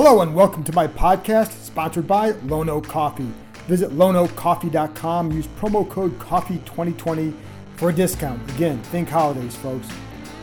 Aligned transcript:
Hello 0.00 0.22
and 0.22 0.32
welcome 0.32 0.62
to 0.62 0.72
my 0.74 0.86
podcast 0.86 1.50
sponsored 1.64 2.06
by 2.06 2.30
Lone 2.44 2.68
Oak 2.68 2.86
Coffee. 2.86 3.32
Visit 3.66 3.90
loneoakcoffee.com, 3.90 5.32
use 5.32 5.48
promo 5.58 5.90
code 5.90 6.16
COFFEE2020 6.20 7.34
for 7.74 7.90
a 7.90 7.92
discount. 7.92 8.48
Again, 8.52 8.80
think 8.80 9.08
holidays, 9.08 9.56
folks. 9.56 9.88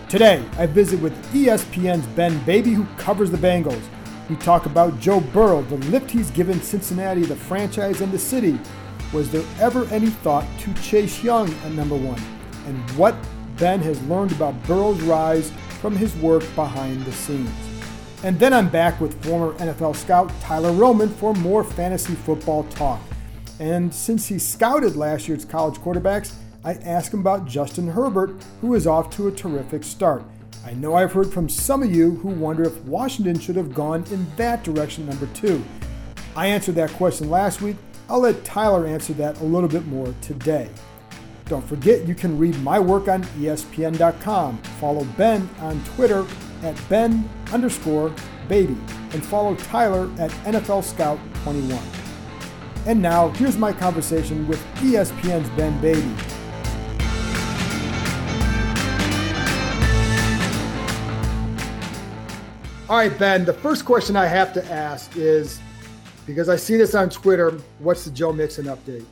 Today, 0.10 0.44
I 0.58 0.66
visit 0.66 1.00
with 1.00 1.14
ESPN's 1.32 2.06
Ben 2.08 2.38
Baby, 2.44 2.72
who 2.72 2.86
covers 2.98 3.32
the 3.32 3.38
Bengals. 3.38 3.82
We 4.30 4.36
talk 4.36 4.66
about 4.66 5.00
Joe 5.00 5.22
Burrow, 5.22 5.62
the 5.62 5.78
lift 5.90 6.12
he's 6.12 6.32
given 6.32 6.62
Cincinnati, 6.62 7.22
the 7.22 7.38
franchise, 7.38 8.02
and 8.02 8.12
the 8.12 8.20
city. 8.20 8.60
Was 9.14 9.32
there 9.32 9.46
ever 9.62 9.86
any 9.86 10.10
thought 10.10 10.46
to 10.60 10.74
Chase 10.84 11.24
Young 11.24 11.50
at 11.64 11.72
number 11.72 11.96
one? 11.96 12.22
And 12.68 12.78
what 12.98 13.16
Ben 13.56 13.80
has 13.84 14.06
learned 14.08 14.34
about 14.34 14.62
Burrow's 14.64 15.00
rise 15.04 15.50
from 15.80 15.96
his 15.96 16.14
work 16.18 16.44
behind 16.56 17.06
the 17.06 17.14
scenes. 17.14 17.75
And 18.26 18.40
then 18.40 18.54
I'm 18.54 18.70
back 18.70 19.00
with 19.00 19.24
former 19.24 19.54
NFL 19.60 19.96
scout 19.96 20.32
Tyler 20.42 20.72
Roman 20.72 21.10
for 21.10 21.36
more 21.36 21.64
fantasy 21.64 22.16
football 22.16 22.64
talk. 22.72 23.00
And 23.60 23.94
since 23.94 24.26
he 24.26 24.40
scouted 24.40 24.96
last 24.96 25.28
year's 25.28 25.46
college 25.46 25.76
quarterbacks, 25.76 26.34
I 26.64 26.74
asked 26.74 27.14
him 27.14 27.20
about 27.20 27.46
Justin 27.46 27.88
Herbert, 27.88 28.44
who 28.62 28.74
is 28.74 28.88
off 28.88 29.16
to 29.18 29.28
a 29.28 29.32
terrific 29.32 29.84
start. 29.84 30.24
I 30.66 30.74
know 30.74 30.96
I've 30.96 31.14
heard 31.14 31.32
from 31.32 31.48
some 31.48 31.84
of 31.84 31.94
you 31.94 32.16
who 32.16 32.30
wonder 32.30 32.64
if 32.64 32.76
Washington 32.86 33.38
should 33.38 33.58
have 33.58 33.76
gone 33.76 34.04
in 34.10 34.26
that 34.38 34.64
direction, 34.64 35.06
number 35.06 35.28
two. 35.36 35.64
I 36.36 36.48
answered 36.48 36.74
that 36.76 36.94
question 36.94 37.30
last 37.30 37.62
week. 37.62 37.78
I'll 38.10 38.22
let 38.22 38.44
Tyler 38.44 38.88
answer 38.88 39.14
that 39.14 39.40
a 39.42 39.44
little 39.44 39.70
bit 39.70 39.86
more 39.86 40.12
today. 40.22 40.68
Don't 41.46 41.64
forget, 41.64 42.08
you 42.08 42.16
can 42.16 42.40
read 42.40 42.60
my 42.64 42.80
work 42.80 43.08
on 43.08 43.22
ESPN.com. 43.24 44.58
Follow 44.80 45.04
Ben 45.16 45.48
on 45.60 45.80
Twitter 45.84 46.26
at 46.64 46.80
Ben 46.90 47.28
underscore 47.52 48.14
baby 48.48 48.78
and 49.12 49.26
follow 49.26 49.56
Tyler 49.56 50.10
at 50.20 50.32
NFL 50.46 50.84
Scout 50.84 51.20
21. 51.44 51.82
And 52.86 53.02
now, 53.02 53.30
here's 53.30 53.58
my 53.58 53.74
conversation 53.74 54.48
with 54.48 54.64
ESPN's 54.76 55.50
Ben 55.52 55.80
Baby. 55.82 56.16
All 62.88 62.98
right, 62.98 63.18
Ben, 63.18 63.46
the 63.46 63.54
first 63.54 63.84
question 63.84 64.16
I 64.16 64.28
have 64.28 64.54
to 64.54 64.64
ask 64.72 65.18
is 65.18 65.60
because 66.28 66.50
I 66.50 66.56
see 66.56 66.78
this 66.78 66.94
on 66.94 67.10
Twitter, 67.10 67.52
what's 67.80 68.06
the 68.06 68.12
Joe 68.12 68.32
Mixon 68.32 68.66
update? 68.66 69.06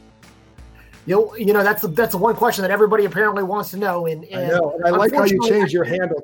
You 1.08 1.16
know, 1.16 1.36
you 1.36 1.53
know 1.53 1.64
that's 1.64 1.82
the 1.82 1.90
that's 1.90 2.12
the 2.12 2.18
one 2.18 2.36
question 2.36 2.62
that 2.62 2.72
everybody 2.72 3.06
apparently 3.06 3.44
wants 3.44 3.72
to 3.72 3.78
know. 3.78 4.06
And, 4.06 4.24
and 4.26 4.46
I 4.46 4.50
know, 4.50 4.74
and 4.78 4.86
I 4.86 4.90
like 4.92 5.12
how 5.12 5.24
you 5.26 5.34
unfortunately, 5.34 5.50
changed 5.50 5.74
your 5.74 5.84
handle. 5.84 6.24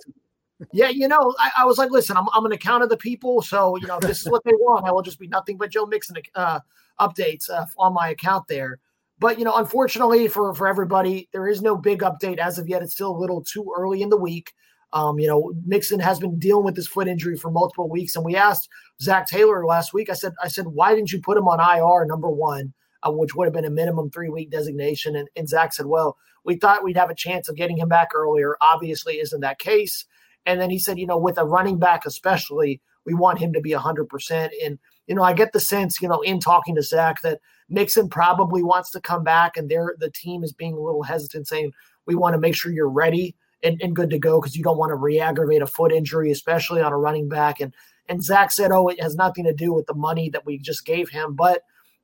Yeah, 0.73 0.89
you 0.89 1.07
know, 1.07 1.33
I, 1.39 1.51
I 1.59 1.65
was 1.65 1.77
like, 1.77 1.89
listen, 1.89 2.17
I'm 2.17 2.27
I'm 2.33 2.45
an 2.45 2.51
account 2.51 2.83
of 2.83 2.89
the 2.89 2.97
people, 2.97 3.41
so 3.41 3.77
you 3.77 3.87
know, 3.87 3.99
this 4.01 4.21
is 4.21 4.29
what 4.29 4.43
they 4.43 4.51
want. 4.53 4.85
I 4.85 4.91
will 4.91 5.01
just 5.01 5.19
be 5.19 5.27
nothing 5.27 5.57
but 5.57 5.71
Joe 5.71 5.85
Mixon 5.85 6.17
uh, 6.35 6.59
updates 6.99 7.49
uh, 7.49 7.65
on 7.77 7.93
my 7.93 8.09
account 8.09 8.47
there. 8.49 8.79
But 9.19 9.39
you 9.39 9.45
know, 9.45 9.55
unfortunately 9.55 10.27
for 10.27 10.53
for 10.53 10.67
everybody, 10.67 11.29
there 11.31 11.47
is 11.47 11.61
no 11.61 11.77
big 11.77 12.01
update 12.01 12.39
as 12.39 12.57
of 12.57 12.67
yet. 12.67 12.81
It's 12.81 12.93
still 12.93 13.15
a 13.15 13.17
little 13.17 13.41
too 13.41 13.73
early 13.77 14.01
in 14.01 14.09
the 14.09 14.17
week. 14.17 14.53
Um, 14.91 15.19
you 15.19 15.27
know, 15.27 15.53
Mixon 15.65 15.99
has 15.99 16.19
been 16.19 16.39
dealing 16.39 16.65
with 16.65 16.75
this 16.75 16.87
foot 16.87 17.07
injury 17.07 17.37
for 17.37 17.51
multiple 17.51 17.89
weeks, 17.89 18.15
and 18.15 18.25
we 18.25 18.35
asked 18.35 18.69
Zac 19.01 19.27
Taylor 19.27 19.65
last 19.65 19.93
week. 19.93 20.09
I 20.09 20.13
said, 20.13 20.33
I 20.41 20.47
said, 20.47 20.67
why 20.67 20.95
didn't 20.95 21.11
you 21.11 21.21
put 21.21 21.37
him 21.37 21.47
on 21.47 21.59
IR 21.59 22.05
number 22.05 22.29
one, 22.29 22.73
uh, 23.03 23.11
which 23.11 23.35
would 23.35 23.45
have 23.45 23.53
been 23.53 23.65
a 23.65 23.69
minimum 23.69 24.09
three 24.09 24.29
week 24.29 24.49
designation? 24.49 25.15
And, 25.15 25.29
and 25.35 25.47
Zac 25.47 25.73
said, 25.73 25.85
well, 25.85 26.17
we 26.43 26.55
thought 26.55 26.83
we'd 26.83 26.97
have 26.97 27.11
a 27.11 27.15
chance 27.15 27.47
of 27.49 27.55
getting 27.55 27.77
him 27.77 27.87
back 27.87 28.09
earlier. 28.15 28.55
Obviously, 28.61 29.19
isn't 29.19 29.41
that 29.41 29.59
case? 29.59 30.05
And 30.45 30.59
then 30.59 30.69
he 30.69 30.79
said, 30.79 30.97
you 30.97 31.05
know, 31.05 31.17
with 31.17 31.37
a 31.37 31.45
running 31.45 31.79
back 31.79 32.05
especially, 32.05 32.81
we 33.05 33.13
want 33.13 33.39
him 33.39 33.53
to 33.53 33.61
be 33.61 33.71
100%. 33.71 34.49
And, 34.63 34.79
you 35.07 35.15
know, 35.15 35.23
I 35.23 35.33
get 35.33 35.53
the 35.53 35.59
sense, 35.59 36.01
you 36.01 36.07
know, 36.07 36.21
in 36.21 36.39
talking 36.39 36.75
to 36.75 36.81
Zac 36.81 37.21
that 37.21 37.39
Mixon 37.69 38.09
probably 38.09 38.63
wants 38.63 38.91
to 38.91 39.01
come 39.01 39.23
back 39.23 39.57
and 39.57 39.69
they're, 39.69 39.95
the 39.97 40.11
team 40.11 40.43
is 40.43 40.53
being 40.53 40.73
a 40.73 40.79
little 40.79 41.03
hesitant 41.03 41.47
saying, 41.47 41.71
we 42.05 42.15
want 42.15 42.33
to 42.33 42.39
make 42.39 42.55
sure 42.55 42.71
you're 42.71 42.89
ready 42.89 43.35
and, 43.63 43.79
and 43.81 43.95
good 43.95 44.09
to 44.09 44.19
go 44.19 44.39
because 44.39 44.55
you 44.55 44.63
don't 44.63 44.77
want 44.77 44.91
to 44.91 44.95
re-aggravate 44.95 45.61
a 45.61 45.67
foot 45.67 45.91
injury, 45.91 46.31
especially 46.31 46.81
on 46.81 46.91
a 46.91 46.97
running 46.97 47.29
back. 47.29 47.59
And 47.59 47.73
and 48.07 48.23
Zac 48.23 48.51
said, 48.51 48.71
oh, 48.71 48.87
it 48.87 49.01
has 49.01 49.15
nothing 49.15 49.45
to 49.45 49.53
do 49.53 49.71
with 49.71 49.85
the 49.85 49.93
money 49.93 50.29
that 50.31 50.45
we 50.45 50.57
just 50.57 50.83
gave 50.83 51.09
him. 51.09 51.35
But 51.35 51.61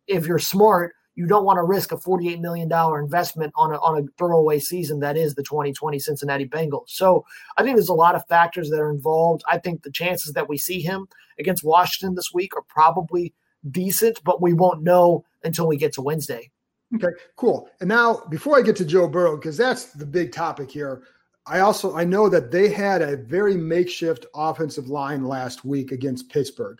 if 0.07 0.27
you're 0.27 0.37
smart, 0.37 0.93
you 1.15 1.25
don't 1.25 1.45
want 1.45 1.57
to 1.57 1.63
risk 1.63 1.91
a 1.91 1.97
$48 1.97 2.39
million 2.41 2.69
investment 2.71 3.53
on 3.55 3.71
a, 3.71 3.77
on 3.79 3.97
a 3.97 4.07
throwaway 4.17 4.59
season 4.59 4.99
that 4.99 5.17
is 5.17 5.35
the 5.35 5.43
2020 5.43 5.97
Cincinnati 5.99 6.47
Bengals. 6.47 6.89
So 6.89 7.25
I 7.57 7.63
think 7.63 7.77
there's 7.77 7.89
a 7.89 7.93
lot 7.93 8.15
of 8.15 8.27
factors 8.27 8.69
that 8.69 8.79
are 8.79 8.91
involved. 8.91 9.43
I 9.49 9.57
think 9.57 9.83
the 9.83 9.91
chances 9.91 10.33
that 10.33 10.49
we 10.49 10.57
see 10.57 10.81
him 10.81 11.07
against 11.39 11.63
Washington 11.63 12.15
this 12.15 12.33
week 12.33 12.55
are 12.55 12.63
probably 12.67 13.33
decent, 13.71 14.23
but 14.23 14.41
we 14.41 14.53
won't 14.53 14.83
know 14.83 15.25
until 15.43 15.67
we 15.67 15.77
get 15.77 15.93
to 15.93 16.01
Wednesday. 16.01 16.51
Okay, 16.93 17.13
cool. 17.35 17.69
And 17.79 17.89
now, 17.89 18.21
before 18.29 18.57
I 18.57 18.61
get 18.61 18.75
to 18.77 18.85
Joe 18.85 19.07
Burrow, 19.07 19.35
because 19.35 19.57
that's 19.57 19.85
the 19.85 20.05
big 20.05 20.31
topic 20.31 20.69
here, 20.69 21.03
I 21.47 21.59
also 21.59 21.95
I 21.95 22.03
know 22.03 22.29
that 22.29 22.51
they 22.51 22.69
had 22.69 23.01
a 23.01 23.17
very 23.17 23.55
makeshift 23.55 24.25
offensive 24.33 24.87
line 24.87 25.25
last 25.25 25.65
week 25.65 25.91
against 25.91 26.29
Pittsburgh. 26.29 26.79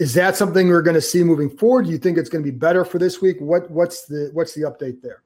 Is 0.00 0.14
that 0.14 0.34
something 0.34 0.68
we're 0.68 0.80
going 0.80 0.94
to 0.94 1.00
see 1.00 1.22
moving 1.22 1.50
forward? 1.50 1.84
Do 1.84 1.92
you 1.92 1.98
think 1.98 2.16
it's 2.16 2.30
going 2.30 2.42
to 2.42 2.50
be 2.50 2.56
better 2.56 2.86
for 2.86 2.98
this 2.98 3.20
week? 3.20 3.36
What 3.38 3.70
what's 3.70 4.06
the 4.06 4.30
what's 4.32 4.54
the 4.54 4.62
update 4.62 5.02
there? 5.02 5.22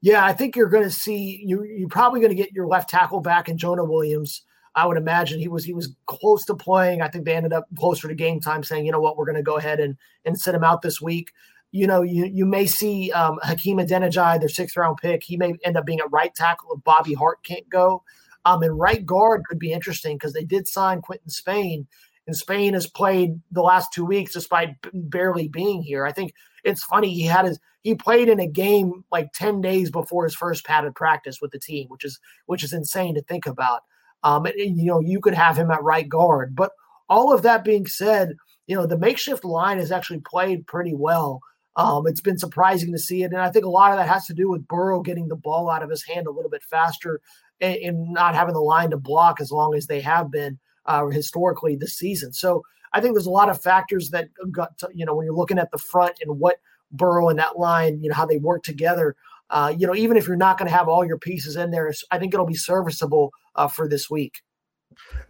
Yeah, 0.00 0.24
I 0.24 0.32
think 0.32 0.54
you're 0.54 0.68
going 0.68 0.84
to 0.84 0.90
see 0.90 1.42
you. 1.44 1.64
You're 1.64 1.88
probably 1.88 2.20
going 2.20 2.30
to 2.30 2.40
get 2.40 2.52
your 2.52 2.68
left 2.68 2.88
tackle 2.88 3.20
back 3.20 3.48
in 3.48 3.58
Jonah 3.58 3.84
Williams. 3.84 4.42
I 4.76 4.86
would 4.86 4.96
imagine 4.96 5.40
he 5.40 5.48
was 5.48 5.64
he 5.64 5.74
was 5.74 5.96
close 6.06 6.44
to 6.44 6.54
playing. 6.54 7.02
I 7.02 7.08
think 7.08 7.24
they 7.24 7.34
ended 7.34 7.52
up 7.52 7.66
closer 7.76 8.06
to 8.06 8.14
game 8.14 8.38
time, 8.38 8.62
saying, 8.62 8.86
you 8.86 8.92
know 8.92 9.00
what, 9.00 9.16
we're 9.16 9.24
going 9.24 9.34
to 9.34 9.42
go 9.42 9.56
ahead 9.56 9.80
and 9.80 9.96
and 10.24 10.38
sit 10.38 10.54
him 10.54 10.62
out 10.62 10.82
this 10.82 11.00
week. 11.00 11.32
You 11.72 11.88
know, 11.88 12.02
you 12.02 12.26
you 12.26 12.46
may 12.46 12.66
see 12.66 13.10
um, 13.10 13.40
Hakeem 13.42 13.78
Adeniji, 13.78 14.38
their 14.38 14.48
sixth 14.48 14.76
round 14.76 14.98
pick. 14.98 15.24
He 15.24 15.36
may 15.36 15.54
end 15.64 15.76
up 15.76 15.86
being 15.86 16.00
a 16.00 16.06
right 16.06 16.32
tackle 16.32 16.72
if 16.76 16.84
Bobby 16.84 17.14
Hart 17.14 17.42
can't 17.42 17.68
go. 17.68 18.04
Um, 18.44 18.62
and 18.62 18.78
right 18.78 19.04
guard 19.04 19.42
could 19.48 19.58
be 19.58 19.72
interesting 19.72 20.16
because 20.16 20.34
they 20.34 20.44
did 20.44 20.68
sign 20.68 21.00
Quinton 21.00 21.30
Spain, 21.30 21.88
and 22.26 22.36
Spain 22.36 22.74
has 22.74 22.86
played 22.86 23.40
the 23.50 23.62
last 23.62 23.92
two 23.92 24.04
weeks 24.04 24.32
despite 24.32 24.76
barely 24.92 25.48
being 25.48 25.82
here. 25.82 26.06
I 26.06 26.12
think 26.12 26.34
it's 26.64 26.84
funny 26.84 27.12
he 27.12 27.24
had 27.24 27.44
his 27.44 27.58
he 27.82 27.94
played 27.94 28.28
in 28.28 28.40
a 28.40 28.46
game 28.46 29.04
like 29.12 29.32
10 29.34 29.60
days 29.60 29.90
before 29.90 30.24
his 30.24 30.34
first 30.34 30.64
padded 30.64 30.94
practice 30.94 31.38
with 31.40 31.50
the 31.50 31.58
team 31.58 31.86
which 31.88 32.04
is 32.04 32.18
which 32.46 32.64
is 32.64 32.72
insane 32.72 33.14
to 33.14 33.22
think 33.22 33.46
about. 33.46 33.82
Um 34.22 34.46
and, 34.46 34.78
you 34.78 34.86
know 34.86 35.00
you 35.00 35.20
could 35.20 35.34
have 35.34 35.56
him 35.56 35.70
at 35.70 35.82
right 35.82 36.08
guard. 36.08 36.54
But 36.54 36.72
all 37.08 37.32
of 37.32 37.42
that 37.42 37.64
being 37.64 37.86
said 37.86 38.34
you 38.66 38.76
know 38.76 38.86
the 38.86 38.98
makeshift 38.98 39.44
line 39.44 39.78
has 39.78 39.92
actually 39.92 40.20
played 40.20 40.66
pretty 40.66 40.94
well. 40.94 41.40
Um 41.76 42.06
it's 42.06 42.22
been 42.22 42.38
surprising 42.38 42.92
to 42.92 42.98
see 42.98 43.22
it 43.22 43.32
and 43.32 43.40
i 43.40 43.50
think 43.50 43.64
a 43.64 43.70
lot 43.70 43.90
of 43.90 43.98
that 43.98 44.08
has 44.08 44.26
to 44.26 44.34
do 44.34 44.48
with 44.48 44.68
burrow 44.68 45.00
getting 45.02 45.28
the 45.28 45.36
ball 45.36 45.68
out 45.68 45.82
of 45.82 45.90
his 45.90 46.04
hand 46.04 46.26
a 46.26 46.30
little 46.30 46.50
bit 46.50 46.62
faster 46.62 47.20
and, 47.60 47.76
and 47.76 48.12
not 48.12 48.34
having 48.34 48.54
the 48.54 48.60
line 48.60 48.90
to 48.90 48.96
block 48.96 49.40
as 49.40 49.50
long 49.50 49.74
as 49.74 49.86
they 49.86 50.00
have 50.00 50.30
been 50.30 50.58
uh, 50.86 51.06
historically 51.06 51.76
this 51.76 51.94
season 51.94 52.32
so 52.32 52.62
I 52.94 53.00
think 53.00 53.14
there's 53.14 53.26
a 53.26 53.30
lot 53.30 53.50
of 53.50 53.60
factors 53.60 54.10
that 54.10 54.28
got 54.52 54.78
to, 54.78 54.88
you 54.94 55.04
know, 55.04 55.16
when 55.16 55.26
you're 55.26 55.34
looking 55.34 55.58
at 55.58 55.70
the 55.72 55.78
front 55.78 56.14
and 56.22 56.38
what 56.38 56.60
Burrow 56.92 57.28
and 57.28 57.38
that 57.40 57.58
line, 57.58 58.00
you 58.00 58.08
know, 58.08 58.14
how 58.14 58.24
they 58.24 58.38
work 58.38 58.62
together. 58.62 59.16
Uh, 59.50 59.74
you 59.76 59.86
know, 59.86 59.94
even 59.94 60.16
if 60.16 60.26
you're 60.26 60.36
not 60.36 60.58
going 60.58 60.70
to 60.70 60.76
have 60.76 60.88
all 60.88 61.04
your 61.04 61.18
pieces 61.18 61.56
in 61.56 61.72
there, 61.72 61.92
I 62.12 62.18
think 62.18 62.32
it'll 62.32 62.46
be 62.46 62.54
serviceable 62.54 63.32
uh, 63.56 63.66
for 63.66 63.88
this 63.88 64.08
week. 64.08 64.42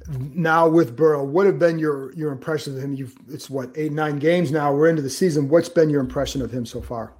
Now 0.08 0.68
with 0.68 0.94
Burrow, 0.94 1.24
what 1.24 1.46
have 1.46 1.58
been 1.58 1.78
your 1.78 2.12
your 2.12 2.32
impressions 2.32 2.76
of 2.76 2.84
him? 2.84 2.92
You've 2.92 3.16
it's 3.30 3.48
what 3.48 3.70
eight 3.76 3.92
nine 3.92 4.18
games 4.18 4.52
now. 4.52 4.74
We're 4.74 4.88
into 4.88 5.00
the 5.00 5.08
season. 5.08 5.48
What's 5.48 5.70
been 5.70 5.88
your 5.88 6.02
impression 6.02 6.42
of 6.42 6.52
him 6.52 6.66
so 6.66 6.82
far? 6.82 7.14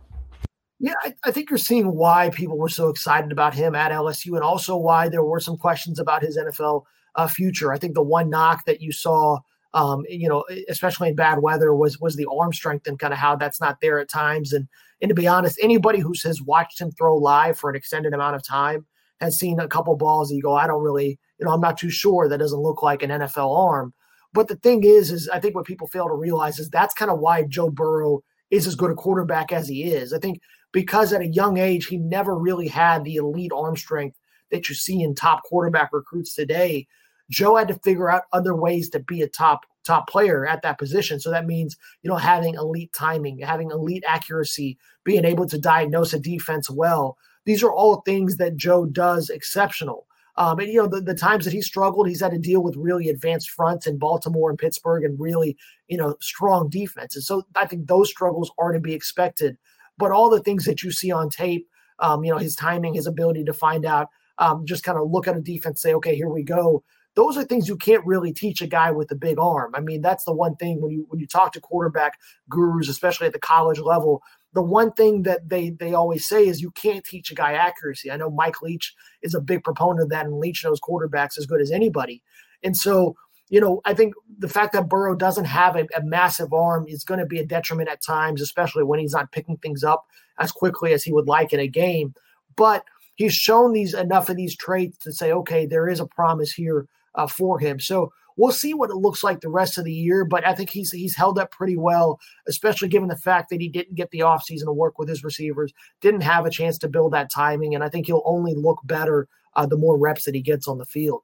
Yeah, 0.78 0.92
I, 1.02 1.14
I 1.24 1.30
think 1.30 1.48
you're 1.48 1.58
seeing 1.58 1.94
why 1.94 2.28
people 2.34 2.58
were 2.58 2.68
so 2.68 2.90
excited 2.90 3.32
about 3.32 3.54
him 3.54 3.74
at 3.74 3.92
LSU, 3.92 4.34
and 4.34 4.42
also 4.42 4.76
why 4.76 5.08
there 5.08 5.24
were 5.24 5.40
some 5.40 5.56
questions 5.56 5.98
about 5.98 6.20
his 6.20 6.36
NFL 6.36 6.84
uh, 7.16 7.26
future. 7.26 7.72
I 7.72 7.78
think 7.78 7.94
the 7.94 8.02
one 8.02 8.30
knock 8.30 8.64
that 8.66 8.80
you 8.80 8.92
saw, 8.92 9.38
um, 9.72 10.04
you 10.08 10.28
know, 10.28 10.44
especially 10.68 11.08
in 11.08 11.14
bad 11.14 11.40
weather, 11.40 11.74
was 11.74 11.98
was 12.00 12.16
the 12.16 12.26
arm 12.26 12.52
strength 12.52 12.86
and 12.86 12.98
kind 12.98 13.12
of 13.12 13.18
how 13.18 13.36
that's 13.36 13.60
not 13.60 13.80
there 13.80 13.98
at 13.98 14.08
times. 14.08 14.52
And 14.52 14.68
and 15.00 15.08
to 15.08 15.14
be 15.14 15.26
honest, 15.26 15.58
anybody 15.62 16.00
who 16.00 16.14
has 16.24 16.42
watched 16.42 16.80
him 16.80 16.90
throw 16.92 17.16
live 17.16 17.58
for 17.58 17.70
an 17.70 17.76
extended 17.76 18.14
amount 18.14 18.36
of 18.36 18.46
time 18.46 18.86
has 19.20 19.38
seen 19.38 19.60
a 19.60 19.68
couple 19.68 19.96
balls 19.96 20.28
that 20.28 20.36
you 20.36 20.42
go, 20.42 20.54
I 20.54 20.66
don't 20.66 20.82
really, 20.82 21.18
you 21.38 21.46
know, 21.46 21.52
I'm 21.52 21.60
not 21.60 21.78
too 21.78 21.90
sure. 21.90 22.28
That 22.28 22.38
doesn't 22.38 22.60
look 22.60 22.82
like 22.82 23.02
an 23.02 23.10
NFL 23.10 23.56
arm. 23.56 23.94
But 24.32 24.48
the 24.48 24.56
thing 24.56 24.82
is, 24.82 25.10
is 25.12 25.28
I 25.28 25.38
think 25.38 25.54
what 25.54 25.66
people 25.66 25.86
fail 25.86 26.08
to 26.08 26.14
realize 26.14 26.58
is 26.58 26.68
that's 26.68 26.94
kind 26.94 27.10
of 27.10 27.20
why 27.20 27.44
Joe 27.44 27.70
Burrow 27.70 28.22
is 28.50 28.66
as 28.66 28.74
good 28.74 28.90
a 28.90 28.94
quarterback 28.94 29.52
as 29.52 29.68
he 29.68 29.84
is. 29.84 30.12
I 30.12 30.18
think 30.18 30.40
because 30.72 31.12
at 31.12 31.20
a 31.20 31.26
young 31.26 31.56
age 31.56 31.86
he 31.86 31.98
never 31.98 32.36
really 32.36 32.68
had 32.68 33.04
the 33.04 33.16
elite 33.16 33.52
arm 33.54 33.76
strength 33.76 34.16
that 34.50 34.68
you 34.68 34.74
see 34.74 35.02
in 35.02 35.14
top 35.14 35.42
quarterback 35.44 35.90
recruits 35.92 36.34
today. 36.34 36.86
Joe 37.30 37.56
had 37.56 37.68
to 37.68 37.74
figure 37.74 38.10
out 38.10 38.24
other 38.32 38.54
ways 38.54 38.88
to 38.90 39.00
be 39.00 39.22
a 39.22 39.28
top 39.28 39.66
top 39.84 40.08
player 40.08 40.46
at 40.46 40.62
that 40.62 40.78
position. 40.78 41.20
So 41.20 41.30
that 41.30 41.46
means, 41.46 41.76
you 42.02 42.08
know, 42.08 42.16
having 42.16 42.54
elite 42.54 42.92
timing, 42.92 43.38
having 43.40 43.70
elite 43.70 44.04
accuracy, 44.06 44.78
being 45.04 45.24
able 45.24 45.46
to 45.46 45.58
diagnose 45.58 46.14
a 46.14 46.18
defense 46.18 46.70
well. 46.70 47.18
These 47.44 47.62
are 47.62 47.72
all 47.72 48.00
things 48.00 48.36
that 48.36 48.56
Joe 48.56 48.86
does 48.86 49.28
exceptional. 49.28 50.06
Um, 50.36 50.58
and 50.58 50.68
you 50.68 50.82
know 50.82 50.88
the, 50.88 51.00
the 51.00 51.14
times 51.14 51.44
that 51.44 51.52
he 51.52 51.62
struggled, 51.62 52.08
he's 52.08 52.20
had 52.20 52.32
to 52.32 52.38
deal 52.38 52.60
with 52.60 52.76
really 52.76 53.08
advanced 53.08 53.50
fronts 53.50 53.86
in 53.86 53.98
Baltimore 53.98 54.50
and 54.50 54.58
Pittsburgh, 54.58 55.04
and 55.04 55.20
really 55.20 55.56
you 55.86 55.96
know 55.96 56.16
strong 56.20 56.68
defenses. 56.68 57.26
So 57.26 57.44
I 57.54 57.66
think 57.66 57.86
those 57.86 58.10
struggles 58.10 58.50
are 58.58 58.72
to 58.72 58.80
be 58.80 58.94
expected. 58.94 59.56
But 59.96 60.10
all 60.10 60.28
the 60.28 60.40
things 60.40 60.64
that 60.64 60.82
you 60.82 60.90
see 60.90 61.12
on 61.12 61.30
tape, 61.30 61.68
um, 62.00 62.24
you 62.24 62.32
know 62.32 62.38
his 62.38 62.56
timing, 62.56 62.94
his 62.94 63.06
ability 63.06 63.44
to 63.44 63.52
find 63.52 63.86
out, 63.86 64.08
um, 64.38 64.66
just 64.66 64.82
kind 64.82 64.98
of 64.98 65.08
look 65.08 65.28
at 65.28 65.36
a 65.36 65.40
defense, 65.40 65.80
say, 65.80 65.94
okay, 65.94 66.16
here 66.16 66.28
we 66.28 66.42
go. 66.42 66.82
Those 67.14 67.36
are 67.36 67.44
things 67.44 67.68
you 67.68 67.76
can't 67.76 68.04
really 68.04 68.32
teach 68.32 68.60
a 68.60 68.66
guy 68.66 68.90
with 68.90 69.10
a 69.12 69.14
big 69.14 69.38
arm. 69.38 69.72
I 69.74 69.80
mean, 69.80 70.02
that's 70.02 70.24
the 70.24 70.32
one 70.32 70.56
thing 70.56 70.80
when 70.80 70.90
you 70.90 71.06
when 71.08 71.20
you 71.20 71.26
talk 71.26 71.52
to 71.52 71.60
quarterback 71.60 72.18
gurus, 72.48 72.88
especially 72.88 73.26
at 73.26 73.32
the 73.32 73.38
college 73.38 73.78
level 73.78 74.22
the 74.54 74.62
one 74.62 74.92
thing 74.92 75.24
that 75.24 75.48
they 75.48 75.70
they 75.70 75.92
always 75.94 76.26
say 76.26 76.46
is 76.46 76.62
you 76.62 76.70
can't 76.70 77.04
teach 77.04 77.30
a 77.30 77.34
guy 77.34 77.54
accuracy. 77.54 78.10
I 78.10 78.16
know 78.16 78.30
Mike 78.30 78.62
Leach 78.62 78.94
is 79.22 79.34
a 79.34 79.40
big 79.40 79.64
proponent 79.64 80.04
of 80.04 80.08
that, 80.10 80.26
and 80.26 80.38
Leach 80.38 80.64
knows 80.64 80.80
quarterbacks 80.80 81.36
as 81.36 81.44
good 81.44 81.60
as 81.60 81.72
anybody. 81.72 82.22
And 82.62 82.76
so, 82.76 83.16
you 83.50 83.60
know, 83.60 83.82
I 83.84 83.94
think 83.94 84.14
the 84.38 84.48
fact 84.48 84.72
that 84.72 84.88
Burrow 84.88 85.16
doesn't 85.16 85.44
have 85.44 85.76
a, 85.76 85.86
a 85.96 86.02
massive 86.02 86.52
arm 86.52 86.86
is 86.88 87.04
going 87.04 87.20
to 87.20 87.26
be 87.26 87.40
a 87.40 87.46
detriment 87.46 87.88
at 87.88 88.00
times, 88.00 88.40
especially 88.40 88.84
when 88.84 89.00
he's 89.00 89.12
not 89.12 89.32
picking 89.32 89.56
things 89.56 89.82
up 89.82 90.06
as 90.38 90.52
quickly 90.52 90.92
as 90.92 91.02
he 91.02 91.12
would 91.12 91.26
like 91.26 91.52
in 91.52 91.60
a 91.60 91.68
game. 91.68 92.14
But 92.56 92.84
he's 93.16 93.34
shown 93.34 93.72
these 93.72 93.92
enough 93.92 94.28
of 94.28 94.36
these 94.36 94.56
traits 94.56 94.98
to 94.98 95.12
say, 95.12 95.32
okay, 95.32 95.66
there 95.66 95.88
is 95.88 95.98
a 95.98 96.06
promise 96.06 96.52
here 96.52 96.86
uh, 97.14 97.26
for 97.26 97.58
him. 97.58 97.80
So 97.80 98.12
We'll 98.36 98.52
see 98.52 98.74
what 98.74 98.90
it 98.90 98.96
looks 98.96 99.22
like 99.22 99.40
the 99.40 99.48
rest 99.48 99.78
of 99.78 99.84
the 99.84 99.92
year, 99.92 100.24
but 100.24 100.46
I 100.46 100.54
think 100.54 100.70
he's 100.70 100.90
he's 100.90 101.14
held 101.14 101.38
up 101.38 101.52
pretty 101.52 101.76
well, 101.76 102.18
especially 102.48 102.88
given 102.88 103.08
the 103.08 103.16
fact 103.16 103.50
that 103.50 103.60
he 103.60 103.68
didn't 103.68 103.94
get 103.94 104.10
the 104.10 104.20
offseason 104.20 104.64
to 104.64 104.72
work 104.72 104.98
with 104.98 105.08
his 105.08 105.22
receivers, 105.22 105.72
didn't 106.00 106.22
have 106.22 106.44
a 106.44 106.50
chance 106.50 106.78
to 106.78 106.88
build 106.88 107.12
that 107.12 107.30
timing, 107.30 107.74
and 107.74 107.84
I 107.84 107.88
think 107.88 108.06
he'll 108.06 108.22
only 108.24 108.54
look 108.54 108.80
better 108.84 109.28
uh, 109.54 109.66
the 109.66 109.76
more 109.76 109.96
reps 109.96 110.24
that 110.24 110.34
he 110.34 110.40
gets 110.40 110.66
on 110.66 110.78
the 110.78 110.84
field. 110.84 111.22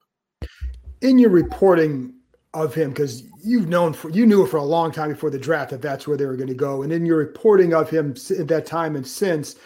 In 1.01 1.19
your 1.19 1.31
reporting 1.31 2.15
of 2.55 2.75
him, 2.75 2.91
because 2.91 3.25
you've 3.43 3.69
known 3.69 3.93
for 3.93 4.11
you 4.11 4.25
knew 4.25 4.47
for 4.47 4.59
a 4.59 4.65
long 4.65 4.93
time 4.93 5.09
before 5.09 5.31
the 5.31 5.39
draft 5.39 5.71
that 5.71 5.83
that's 5.83 6.07
where 6.07 6.17
they 6.17 6.27
were 6.27 6.37
going 6.37 6.49
to 6.49 6.55
go, 6.55 6.83
and 6.83 6.93
in 6.93 7.05
your 7.05 7.17
reporting 7.17 7.75
of 7.75 7.91
him 7.91 8.15
at 8.39 8.47
that 8.47 8.67
time 8.67 8.95
and 8.95 9.07
since, 9.07 9.57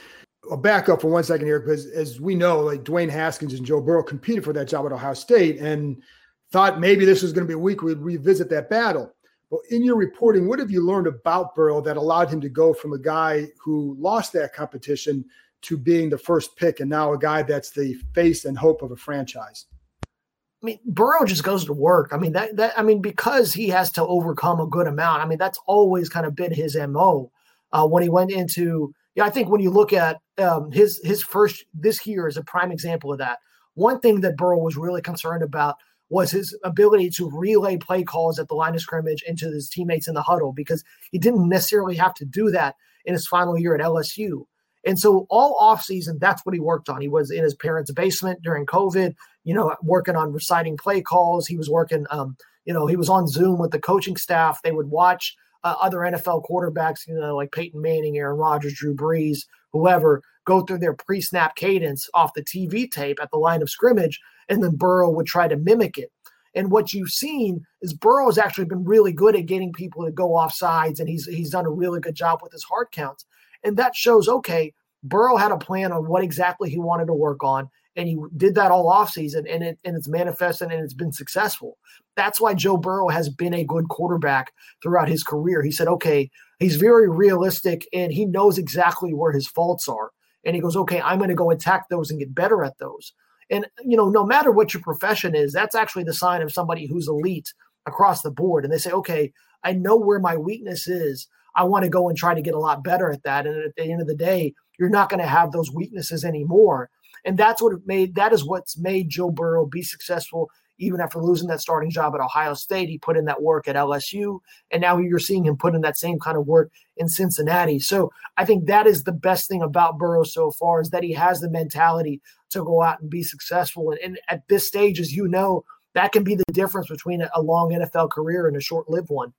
I'll 0.50 0.56
back 0.56 0.88
up 0.88 1.00
for 1.00 1.08
one 1.08 1.24
second 1.24 1.46
here 1.46 1.60
because 1.60 1.86
as 1.86 2.20
we 2.20 2.34
know, 2.34 2.60
like 2.60 2.84
Dwayne 2.84 3.10
Haskins 3.10 3.54
and 3.54 3.64
Joe 3.64 3.80
Burrow 3.80 4.02
competed 4.02 4.44
for 4.44 4.52
that 4.52 4.68
job 4.68 4.86
at 4.86 4.92
Ohio 4.92 5.14
State, 5.14 5.58
and 5.58 6.02
thought 6.50 6.80
maybe 6.80 7.04
this 7.04 7.22
was 7.22 7.32
going 7.32 7.46
to 7.46 7.48
be 7.48 7.54
a 7.54 7.58
week 7.58 7.82
we'd 7.82 7.98
revisit 7.98 8.48
that 8.50 8.70
battle. 8.70 9.14
But 9.50 9.60
in 9.70 9.84
your 9.84 9.96
reporting, 9.96 10.48
what 10.48 10.58
have 10.58 10.70
you 10.70 10.84
learned 10.84 11.06
about 11.06 11.54
Burrow 11.54 11.80
that 11.82 11.96
allowed 11.96 12.30
him 12.30 12.40
to 12.40 12.48
go 12.48 12.74
from 12.74 12.92
a 12.92 12.98
guy 12.98 13.48
who 13.62 13.96
lost 13.98 14.32
that 14.32 14.52
competition 14.52 15.24
to 15.62 15.76
being 15.76 16.10
the 16.10 16.18
first 16.18 16.56
pick 16.56 16.80
and 16.80 16.90
now 16.90 17.12
a 17.12 17.18
guy 17.18 17.42
that's 17.42 17.70
the 17.70 17.94
face 18.14 18.44
and 18.44 18.58
hope 18.58 18.82
of 18.82 18.90
a 18.90 18.96
franchise? 18.96 19.66
I 20.02 20.66
mean, 20.66 20.78
Burrow 20.86 21.24
just 21.24 21.44
goes 21.44 21.64
to 21.66 21.72
work. 21.72 22.10
I 22.12 22.16
mean, 22.16 22.32
that 22.32 22.56
that 22.56 22.78
I 22.78 22.82
mean, 22.82 23.02
because 23.02 23.52
he 23.52 23.68
has 23.68 23.92
to 23.92 24.06
overcome 24.06 24.60
a 24.60 24.66
good 24.66 24.86
amount. 24.86 25.22
I 25.22 25.26
mean, 25.26 25.38
that's 25.38 25.58
always 25.66 26.08
kind 26.08 26.24
of 26.24 26.34
been 26.34 26.52
his 26.52 26.76
mo. 26.76 27.30
Uh, 27.70 27.86
when 27.86 28.02
he 28.02 28.08
went 28.08 28.30
into, 28.30 28.94
yeah, 29.14 29.24
I 29.24 29.30
think 29.30 29.48
when 29.48 29.60
you 29.60 29.70
look 29.70 29.92
at 29.92 30.20
um, 30.38 30.70
his 30.72 31.00
his 31.04 31.22
first 31.22 31.64
this 31.72 32.06
year 32.06 32.26
is 32.26 32.36
a 32.36 32.42
prime 32.42 32.72
example 32.72 33.12
of 33.12 33.18
that. 33.18 33.38
One 33.74 34.00
thing 34.00 34.20
that 34.20 34.36
Burrow 34.36 34.58
was 34.58 34.76
really 34.76 35.02
concerned 35.02 35.42
about 35.42 35.76
was 36.10 36.30
his 36.30 36.56
ability 36.64 37.10
to 37.10 37.30
relay 37.30 37.76
play 37.76 38.02
calls 38.04 38.38
at 38.38 38.48
the 38.48 38.54
line 38.54 38.74
of 38.74 38.80
scrimmage 38.80 39.22
into 39.26 39.50
his 39.50 39.68
teammates 39.68 40.06
in 40.06 40.14
the 40.14 40.22
huddle 40.22 40.52
because 40.52 40.84
he 41.10 41.18
didn't 41.18 41.48
necessarily 41.48 41.96
have 41.96 42.14
to 42.14 42.24
do 42.24 42.50
that 42.50 42.76
in 43.04 43.14
his 43.14 43.26
final 43.26 43.58
year 43.58 43.74
at 43.74 43.80
LSU. 43.80 44.44
And 44.86 44.98
so 44.98 45.26
all 45.30 45.58
offseason, 45.60 46.20
that's 46.20 46.44
what 46.44 46.54
he 46.54 46.60
worked 46.60 46.88
on. 46.88 47.00
He 47.00 47.08
was 47.08 47.30
in 47.30 47.42
his 47.42 47.54
parents' 47.54 47.90
basement 47.90 48.42
during 48.42 48.66
COVID, 48.66 49.14
you 49.42 49.54
know, 49.54 49.74
working 49.82 50.14
on 50.14 50.32
reciting 50.32 50.76
play 50.76 51.00
calls. 51.00 51.46
He 51.46 51.56
was 51.56 51.70
working, 51.70 52.04
um, 52.10 52.36
you 52.64 52.74
know, 52.74 52.86
he 52.86 52.96
was 52.96 53.08
on 53.08 53.26
Zoom 53.26 53.58
with 53.58 53.70
the 53.70 53.78
coaching 53.78 54.16
staff. 54.16 54.60
They 54.62 54.72
would 54.72 54.90
watch 54.90 55.34
uh, 55.64 55.74
other 55.80 55.98
NFL 55.98 56.48
quarterbacks, 56.48 57.08
you 57.08 57.14
know, 57.14 57.34
like 57.34 57.52
Peyton 57.52 57.80
Manning, 57.82 58.16
Aaron 58.16 58.36
Rodgers, 58.36 58.74
Drew 58.74 58.94
Brees, 58.94 59.40
whoever, 59.72 60.22
go 60.44 60.60
through 60.60 60.78
their 60.78 60.94
pre 60.94 61.20
snap 61.20 61.56
cadence 61.56 62.08
off 62.14 62.34
the 62.34 62.44
TV 62.44 62.90
tape 62.90 63.18
at 63.20 63.30
the 63.32 63.38
line 63.38 63.62
of 63.62 63.70
scrimmage 63.70 64.20
and 64.48 64.62
then 64.62 64.76
Burrow 64.76 65.10
would 65.10 65.26
try 65.26 65.48
to 65.48 65.56
mimic 65.56 65.98
it. 65.98 66.10
And 66.54 66.70
what 66.70 66.92
you've 66.92 67.10
seen 67.10 67.66
is 67.82 67.92
Burrow 67.92 68.26
has 68.26 68.38
actually 68.38 68.66
been 68.66 68.84
really 68.84 69.12
good 69.12 69.34
at 69.34 69.46
getting 69.46 69.72
people 69.72 70.04
to 70.04 70.12
go 70.12 70.36
off 70.36 70.52
sides, 70.52 71.00
and 71.00 71.08
he's 71.08 71.26
he's 71.26 71.50
done 71.50 71.66
a 71.66 71.70
really 71.70 72.00
good 72.00 72.14
job 72.14 72.40
with 72.42 72.52
his 72.52 72.62
hard 72.62 72.92
counts. 72.92 73.26
And 73.64 73.76
that 73.76 73.96
shows 73.96 74.28
okay, 74.28 74.72
Burrow 75.02 75.36
had 75.36 75.50
a 75.50 75.58
plan 75.58 75.90
on 75.90 76.06
what 76.06 76.22
exactly 76.22 76.70
he 76.70 76.78
wanted 76.78 77.06
to 77.06 77.14
work 77.14 77.42
on, 77.42 77.70
and 77.96 78.08
he 78.08 78.18
did 78.36 78.54
that 78.56 78.70
all 78.70 78.90
offseason, 78.90 79.44
and 79.48 79.62
it 79.62 79.78
and 79.84 79.96
it's 79.96 80.08
manifested 80.08 80.72
and 80.72 80.82
it's 80.82 80.94
been 80.94 81.12
successful. 81.12 81.78
That's 82.16 82.40
why 82.40 82.54
Joe 82.54 82.76
Burrow 82.76 83.08
has 83.08 83.28
been 83.28 83.54
a 83.54 83.64
good 83.64 83.88
quarterback 83.88 84.52
throughout 84.82 85.08
his 85.08 85.22
career. 85.22 85.62
He 85.62 85.72
said, 85.72 85.88
okay, 85.88 86.30
he's 86.58 86.76
very 86.76 87.08
realistic 87.08 87.86
and 87.92 88.12
he 88.12 88.24
knows 88.24 88.58
exactly 88.58 89.12
where 89.12 89.32
his 89.32 89.48
faults 89.48 89.88
are. 89.88 90.10
And 90.44 90.54
he 90.54 90.62
goes, 90.62 90.76
okay, 90.76 91.00
I'm 91.00 91.18
going 91.18 91.30
to 91.30 91.34
go 91.34 91.50
attack 91.50 91.88
those 91.88 92.10
and 92.10 92.20
get 92.20 92.34
better 92.34 92.64
at 92.64 92.78
those. 92.78 93.12
And 93.50 93.66
you 93.84 93.96
know, 93.96 94.08
no 94.08 94.24
matter 94.24 94.50
what 94.50 94.74
your 94.74 94.82
profession 94.82 95.34
is, 95.34 95.52
that's 95.52 95.74
actually 95.74 96.04
the 96.04 96.14
sign 96.14 96.42
of 96.42 96.52
somebody 96.52 96.86
who's 96.86 97.08
elite 97.08 97.52
across 97.86 98.22
the 98.22 98.30
board. 98.30 98.64
And 98.64 98.72
they 98.72 98.78
say, 98.78 98.90
okay, 98.90 99.32
I 99.64 99.72
know 99.72 99.96
where 99.96 100.20
my 100.20 100.36
weakness 100.36 100.86
is. 100.86 101.26
I 101.56 101.64
want 101.64 101.84
to 101.84 101.90
go 101.90 102.08
and 102.08 102.18
try 102.18 102.34
to 102.34 102.42
get 102.42 102.54
a 102.54 102.60
lot 102.60 102.84
better 102.84 103.10
at 103.10 103.22
that. 103.24 103.46
And 103.46 103.62
at 103.64 103.74
the 103.76 103.90
end 103.90 104.00
of 104.00 104.06
the 104.06 104.16
day, 104.16 104.54
you're 104.78 104.88
not 104.88 105.08
going 105.08 105.20
to 105.20 105.28
have 105.28 105.52
those 105.52 105.72
weaknesses 105.72 106.24
anymore. 106.24 106.90
And 107.24 107.38
that's 107.38 107.62
what 107.62 107.72
made. 107.86 108.14
That 108.16 108.32
is 108.32 108.44
what's 108.44 108.78
made 108.78 109.08
Joe 109.08 109.30
Burrow 109.30 109.66
be 109.66 109.82
successful 109.82 110.50
even 110.78 111.00
after 111.00 111.20
losing 111.20 111.48
that 111.48 111.60
starting 111.60 111.90
job 111.90 112.14
at 112.14 112.20
Ohio 112.20 112.54
State, 112.54 112.88
he 112.88 112.98
put 112.98 113.16
in 113.16 113.26
that 113.26 113.42
work 113.42 113.68
at 113.68 113.76
LSU, 113.76 114.40
and 114.70 114.80
now 114.80 114.98
you're 114.98 115.18
seeing 115.18 115.44
him 115.44 115.56
put 115.56 115.74
in 115.74 115.82
that 115.82 115.98
same 115.98 116.18
kind 116.18 116.36
of 116.36 116.46
work 116.46 116.72
in 116.96 117.08
Cincinnati. 117.08 117.78
So 117.78 118.10
I 118.36 118.44
think 118.44 118.66
that 118.66 118.86
is 118.86 119.04
the 119.04 119.12
best 119.12 119.48
thing 119.48 119.62
about 119.62 119.98
Burrow 119.98 120.24
so 120.24 120.50
far 120.50 120.80
is 120.80 120.90
that 120.90 121.04
he 121.04 121.12
has 121.12 121.40
the 121.40 121.50
mentality 121.50 122.20
to 122.50 122.64
go 122.64 122.82
out 122.82 123.00
and 123.00 123.10
be 123.10 123.22
successful. 123.22 123.90
And, 123.90 124.00
and 124.00 124.18
at 124.28 124.46
this 124.48 124.66
stage, 124.66 124.98
as 124.98 125.12
you 125.12 125.28
know, 125.28 125.64
that 125.94 126.12
can 126.12 126.24
be 126.24 126.34
the 126.34 126.52
difference 126.52 126.88
between 126.88 127.22
a 127.34 127.40
long 127.40 127.70
NFL 127.70 128.10
career 128.10 128.48
and 128.48 128.56
a 128.56 128.60
short-lived 128.60 129.10
one. 129.10 129.32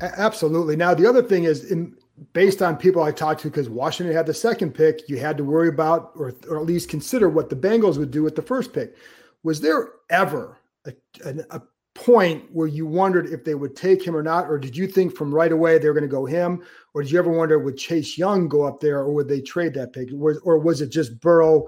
Absolutely. 0.00 0.76
Now 0.76 0.92
the 0.92 1.08
other 1.08 1.22
thing 1.22 1.44
is, 1.44 1.70
in, 1.70 1.96
based 2.32 2.62
on 2.62 2.76
people 2.76 3.02
I 3.02 3.12
talked 3.12 3.42
to, 3.42 3.50
because 3.50 3.68
Washington 3.68 4.14
had 4.14 4.26
the 4.26 4.34
second 4.34 4.72
pick, 4.72 5.08
you 5.08 5.18
had 5.18 5.36
to 5.36 5.44
worry 5.44 5.68
about, 5.68 6.12
or, 6.16 6.34
or 6.48 6.58
at 6.58 6.66
least 6.66 6.88
consider 6.88 7.28
what 7.28 7.50
the 7.50 7.56
Bengals 7.56 7.98
would 7.98 8.10
do 8.10 8.22
with 8.22 8.36
the 8.36 8.42
first 8.42 8.72
pick. 8.72 8.96
Was 9.42 9.60
there 9.60 9.90
ever 10.10 10.58
a, 10.86 10.92
a, 11.24 11.34
a 11.50 11.62
point 11.96 12.44
where 12.52 12.66
you 12.66 12.86
wondered 12.86 13.26
if 13.26 13.44
they 13.44 13.54
would 13.54 13.74
take 13.74 14.06
him 14.06 14.14
or 14.14 14.22
not? 14.22 14.46
Or 14.46 14.58
did 14.58 14.76
you 14.76 14.86
think 14.86 15.16
from 15.16 15.34
right 15.34 15.52
away 15.52 15.78
they 15.78 15.88
were 15.88 15.94
going 15.94 16.02
to 16.02 16.08
go 16.08 16.26
him? 16.26 16.62
Or 16.94 17.02
did 17.02 17.10
you 17.10 17.18
ever 17.18 17.30
wonder 17.30 17.58
would 17.58 17.78
Chase 17.78 18.16
Young 18.18 18.48
go 18.48 18.62
up 18.62 18.80
there 18.80 18.98
or 18.98 19.12
would 19.12 19.28
they 19.28 19.40
trade 19.40 19.74
that 19.74 19.92
pick? 19.92 20.10
Or, 20.12 20.38
or 20.44 20.58
was 20.58 20.80
it 20.80 20.90
just 20.90 21.20
Burrow 21.20 21.66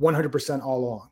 100% 0.00 0.64
all 0.64 0.84
along? 0.84 1.10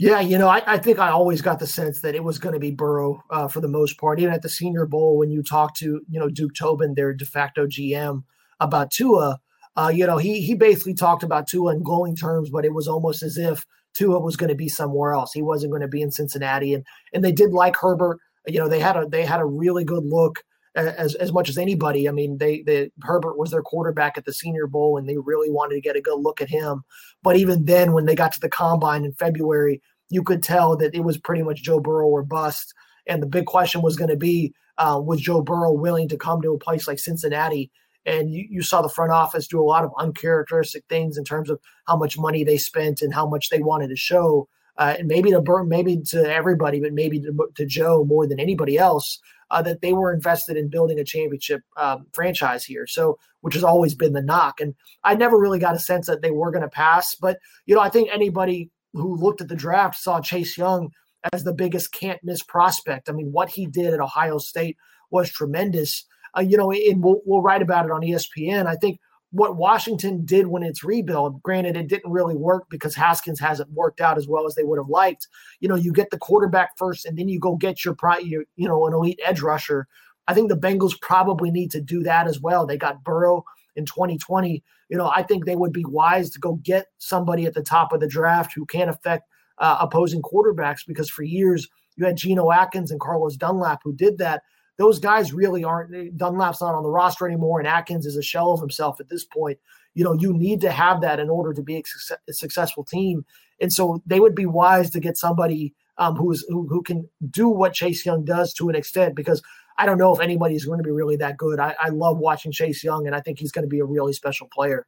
Yeah, 0.00 0.20
you 0.20 0.38
know, 0.38 0.48
I, 0.48 0.62
I, 0.66 0.78
think 0.78 0.98
I 0.98 1.10
always 1.10 1.42
got 1.42 1.58
the 1.58 1.66
sense 1.66 2.00
that 2.00 2.14
it 2.14 2.24
was 2.24 2.38
going 2.38 2.54
to 2.54 2.58
be 2.58 2.70
Burrow 2.70 3.22
uh, 3.28 3.48
for 3.48 3.60
the 3.60 3.68
most 3.68 3.98
part. 3.98 4.18
Even 4.18 4.32
at 4.32 4.40
the 4.40 4.48
Senior 4.48 4.86
Bowl, 4.86 5.18
when 5.18 5.30
you 5.30 5.42
talk 5.42 5.74
to 5.76 6.00
you 6.08 6.18
know 6.18 6.30
Duke 6.30 6.54
Tobin, 6.54 6.94
their 6.94 7.12
de 7.12 7.26
facto 7.26 7.66
GM, 7.66 8.24
about 8.60 8.90
Tua, 8.90 9.38
uh, 9.76 9.92
you 9.94 10.06
know, 10.06 10.16
he 10.16 10.40
he 10.40 10.54
basically 10.54 10.94
talked 10.94 11.22
about 11.22 11.46
Tua 11.46 11.74
in 11.74 11.82
glowing 11.82 12.16
terms, 12.16 12.48
but 12.48 12.64
it 12.64 12.72
was 12.72 12.88
almost 12.88 13.22
as 13.22 13.36
if 13.36 13.66
Tua 13.92 14.20
was 14.20 14.36
going 14.36 14.48
to 14.48 14.54
be 14.54 14.70
somewhere 14.70 15.12
else. 15.12 15.34
He 15.34 15.42
wasn't 15.42 15.70
going 15.70 15.82
to 15.82 15.88
be 15.88 16.00
in 16.00 16.10
Cincinnati, 16.10 16.72
and 16.72 16.82
and 17.12 17.22
they 17.22 17.32
did 17.32 17.52
like 17.52 17.76
Herbert. 17.76 18.20
You 18.46 18.58
know, 18.58 18.68
they 18.70 18.80
had 18.80 18.96
a 18.96 19.04
they 19.06 19.26
had 19.26 19.40
a 19.40 19.44
really 19.44 19.84
good 19.84 20.06
look 20.06 20.42
as 20.74 21.14
as 21.16 21.32
much 21.32 21.48
as 21.48 21.58
anybody. 21.58 22.08
I 22.08 22.12
mean, 22.12 22.38
they 22.38 22.62
they 22.62 22.90
Herbert 23.02 23.38
was 23.38 23.50
their 23.50 23.62
quarterback 23.62 24.16
at 24.16 24.24
the 24.24 24.32
Senior 24.32 24.66
Bowl, 24.66 24.96
and 24.96 25.08
they 25.08 25.18
really 25.18 25.50
wanted 25.50 25.74
to 25.74 25.80
get 25.80 25.96
a 25.96 26.00
good 26.00 26.18
look 26.18 26.40
at 26.40 26.48
him. 26.48 26.82
But 27.22 27.36
even 27.36 27.64
then, 27.64 27.92
when 27.92 28.06
they 28.06 28.14
got 28.14 28.32
to 28.32 28.40
the 28.40 28.48
combine 28.48 29.04
in 29.04 29.12
February, 29.12 29.82
you 30.10 30.22
could 30.22 30.42
tell 30.42 30.76
that 30.76 30.94
it 30.94 31.00
was 31.00 31.16
pretty 31.16 31.42
much 31.42 31.62
Joe 31.62 31.80
Burrow 31.80 32.08
or 32.08 32.22
bust. 32.22 32.74
And 33.06 33.22
the 33.22 33.26
big 33.26 33.46
question 33.46 33.80
was 33.80 33.96
going 33.96 34.10
to 34.10 34.16
be 34.16 34.52
uh, 34.76 35.00
was 35.02 35.20
Joe 35.20 35.42
Burrow 35.42 35.72
willing 35.72 36.08
to 36.08 36.16
come 36.16 36.42
to 36.42 36.52
a 36.52 36.58
place 36.58 36.86
like 36.86 36.98
Cincinnati? 36.98 37.70
And 38.06 38.32
you, 38.32 38.46
you 38.48 38.62
saw 38.62 38.82
the 38.82 38.88
front 38.88 39.12
office 39.12 39.46
do 39.46 39.60
a 39.60 39.62
lot 39.62 39.84
of 39.84 39.92
uncharacteristic 39.98 40.84
things 40.88 41.18
in 41.18 41.24
terms 41.24 41.50
of 41.50 41.60
how 41.86 41.96
much 41.96 42.18
money 42.18 42.44
they 42.44 42.56
spent 42.56 43.02
and 43.02 43.14
how 43.14 43.26
much 43.26 43.50
they 43.50 43.60
wanted 43.60 43.88
to 43.88 43.96
show. 43.96 44.48
Uh, 44.78 44.94
and 44.98 45.08
maybe 45.08 45.30
to 45.30 45.40
Burn, 45.40 45.68
maybe 45.68 46.00
to 46.08 46.32
everybody, 46.32 46.80
but 46.80 46.94
maybe 46.94 47.20
to, 47.20 47.48
to 47.56 47.66
Joe 47.66 48.04
more 48.04 48.26
than 48.26 48.40
anybody 48.40 48.78
else, 48.78 49.18
uh, 49.50 49.60
that 49.60 49.82
they 49.82 49.92
were 49.92 50.12
invested 50.12 50.56
in 50.56 50.70
building 50.70 50.98
a 50.98 51.04
championship 51.04 51.62
um, 51.76 52.06
franchise 52.12 52.64
here. 52.64 52.86
So, 52.86 53.18
which 53.42 53.54
has 53.54 53.64
always 53.64 53.94
been 53.94 54.14
the 54.14 54.22
knock. 54.22 54.60
And 54.60 54.74
I 55.04 55.14
never 55.14 55.38
really 55.38 55.58
got 55.58 55.74
a 55.74 55.78
sense 55.78 56.06
that 56.06 56.22
they 56.22 56.30
were 56.30 56.50
going 56.50 56.62
to 56.62 56.68
pass. 56.68 57.14
But 57.14 57.38
you 57.66 57.74
know, 57.74 57.80
I 57.80 57.90
think 57.90 58.08
anybody 58.10 58.70
who 58.92 59.16
looked 59.16 59.40
at 59.40 59.48
the 59.48 59.56
draft 59.56 59.98
saw 59.98 60.20
Chase 60.20 60.56
Young 60.56 60.90
as 61.32 61.44
the 61.44 61.52
biggest 61.52 61.92
can't 61.92 62.22
miss 62.22 62.42
prospect. 62.42 63.08
I 63.08 63.12
mean, 63.12 63.32
what 63.32 63.50
he 63.50 63.66
did 63.66 63.92
at 63.92 64.00
Ohio 64.00 64.38
State 64.38 64.76
was 65.10 65.30
tremendous. 65.30 66.04
Uh, 66.36 66.40
you 66.42 66.56
know, 66.56 66.70
and 66.70 67.02
we'll, 67.02 67.20
we'll 67.24 67.42
write 67.42 67.62
about 67.62 67.84
it 67.84 67.90
on 67.90 68.02
ESPN. 68.02 68.66
I 68.66 68.76
think 68.76 69.00
what 69.32 69.56
Washington 69.56 70.24
did 70.24 70.48
when 70.48 70.62
it's 70.62 70.82
rebuild, 70.82 71.42
granted, 71.42 71.76
it 71.76 71.88
didn't 71.88 72.10
really 72.10 72.36
work 72.36 72.64
because 72.68 72.94
Haskins 72.94 73.38
hasn't 73.38 73.70
worked 73.72 74.00
out 74.00 74.18
as 74.18 74.26
well 74.26 74.46
as 74.46 74.54
they 74.54 74.64
would 74.64 74.78
have 74.78 74.88
liked. 74.88 75.28
You 75.60 75.68
know, 75.68 75.76
you 75.76 75.92
get 75.92 76.10
the 76.10 76.18
quarterback 76.18 76.76
first, 76.76 77.06
and 77.06 77.16
then 77.16 77.28
you 77.28 77.38
go 77.38 77.56
get 77.56 77.84
your, 77.84 77.96
your 78.22 78.44
you 78.56 78.68
know, 78.68 78.86
an 78.86 78.94
elite 78.94 79.20
edge 79.24 79.40
rusher. 79.40 79.86
I 80.26 80.34
think 80.34 80.48
the 80.48 80.56
Bengals 80.56 81.00
probably 81.00 81.50
need 81.50 81.70
to 81.72 81.80
do 81.80 82.02
that 82.04 82.26
as 82.26 82.40
well. 82.40 82.66
They 82.66 82.76
got 82.76 83.04
Burrow 83.04 83.44
in 83.76 83.84
2020. 83.86 84.62
You 84.88 84.96
know, 84.96 85.12
I 85.14 85.22
think 85.22 85.44
they 85.44 85.56
would 85.56 85.72
be 85.72 85.84
wise 85.84 86.30
to 86.30 86.40
go 86.40 86.54
get 86.62 86.86
somebody 86.98 87.46
at 87.46 87.54
the 87.54 87.62
top 87.62 87.92
of 87.92 88.00
the 88.00 88.08
draft 88.08 88.52
who 88.54 88.66
can 88.66 88.88
affect 88.88 89.28
uh, 89.58 89.78
opposing 89.80 90.22
quarterbacks 90.22 90.80
because 90.86 91.10
for 91.10 91.22
years 91.22 91.68
you 91.96 92.06
had 92.06 92.16
Geno 92.16 92.50
Atkins 92.50 92.90
and 92.90 93.00
Carlos 93.00 93.36
Dunlap 93.36 93.80
who 93.84 93.92
did 93.92 94.18
that 94.18 94.42
those 94.80 94.98
guys 94.98 95.34
really 95.34 95.62
aren't 95.62 96.16
Dunlap's 96.16 96.62
not 96.62 96.74
on 96.74 96.82
the 96.82 96.88
roster 96.88 97.26
anymore, 97.26 97.58
and 97.58 97.68
Atkins 97.68 98.06
is 98.06 98.16
a 98.16 98.22
shell 98.22 98.52
of 98.52 98.60
himself 98.60 98.98
at 98.98 99.10
this 99.10 99.24
point. 99.24 99.58
You 99.92 100.04
know, 100.04 100.14
you 100.14 100.32
need 100.32 100.62
to 100.62 100.72
have 100.72 101.02
that 101.02 101.20
in 101.20 101.28
order 101.28 101.52
to 101.52 101.62
be 101.62 101.76
a, 101.76 101.82
success, 101.84 102.18
a 102.26 102.32
successful 102.32 102.82
team, 102.82 103.26
and 103.60 103.70
so 103.70 104.02
they 104.06 104.20
would 104.20 104.34
be 104.34 104.46
wise 104.46 104.88
to 104.92 105.00
get 105.00 105.18
somebody 105.18 105.74
um, 105.98 106.16
who's 106.16 106.46
who, 106.48 106.66
who 106.66 106.82
can 106.82 107.06
do 107.30 107.46
what 107.46 107.74
Chase 107.74 108.06
Young 108.06 108.24
does 108.24 108.54
to 108.54 108.70
an 108.70 108.74
extent 108.74 109.14
because 109.14 109.42
I 109.80 109.86
don't 109.86 109.96
know 109.96 110.14
if 110.14 110.20
anybody's 110.20 110.66
going 110.66 110.76
to 110.76 110.84
be 110.84 110.90
really 110.90 111.16
that 111.16 111.38
good. 111.38 111.58
I, 111.58 111.74
I 111.80 111.88
love 111.88 112.18
watching 112.18 112.52
Chase 112.52 112.84
Young, 112.84 113.06
and 113.06 113.16
I 113.16 113.20
think 113.22 113.38
he's 113.38 113.50
going 113.50 113.64
to 113.64 113.68
be 113.68 113.80
a 113.80 113.84
really 113.84 114.12
special 114.12 114.46
player. 114.52 114.86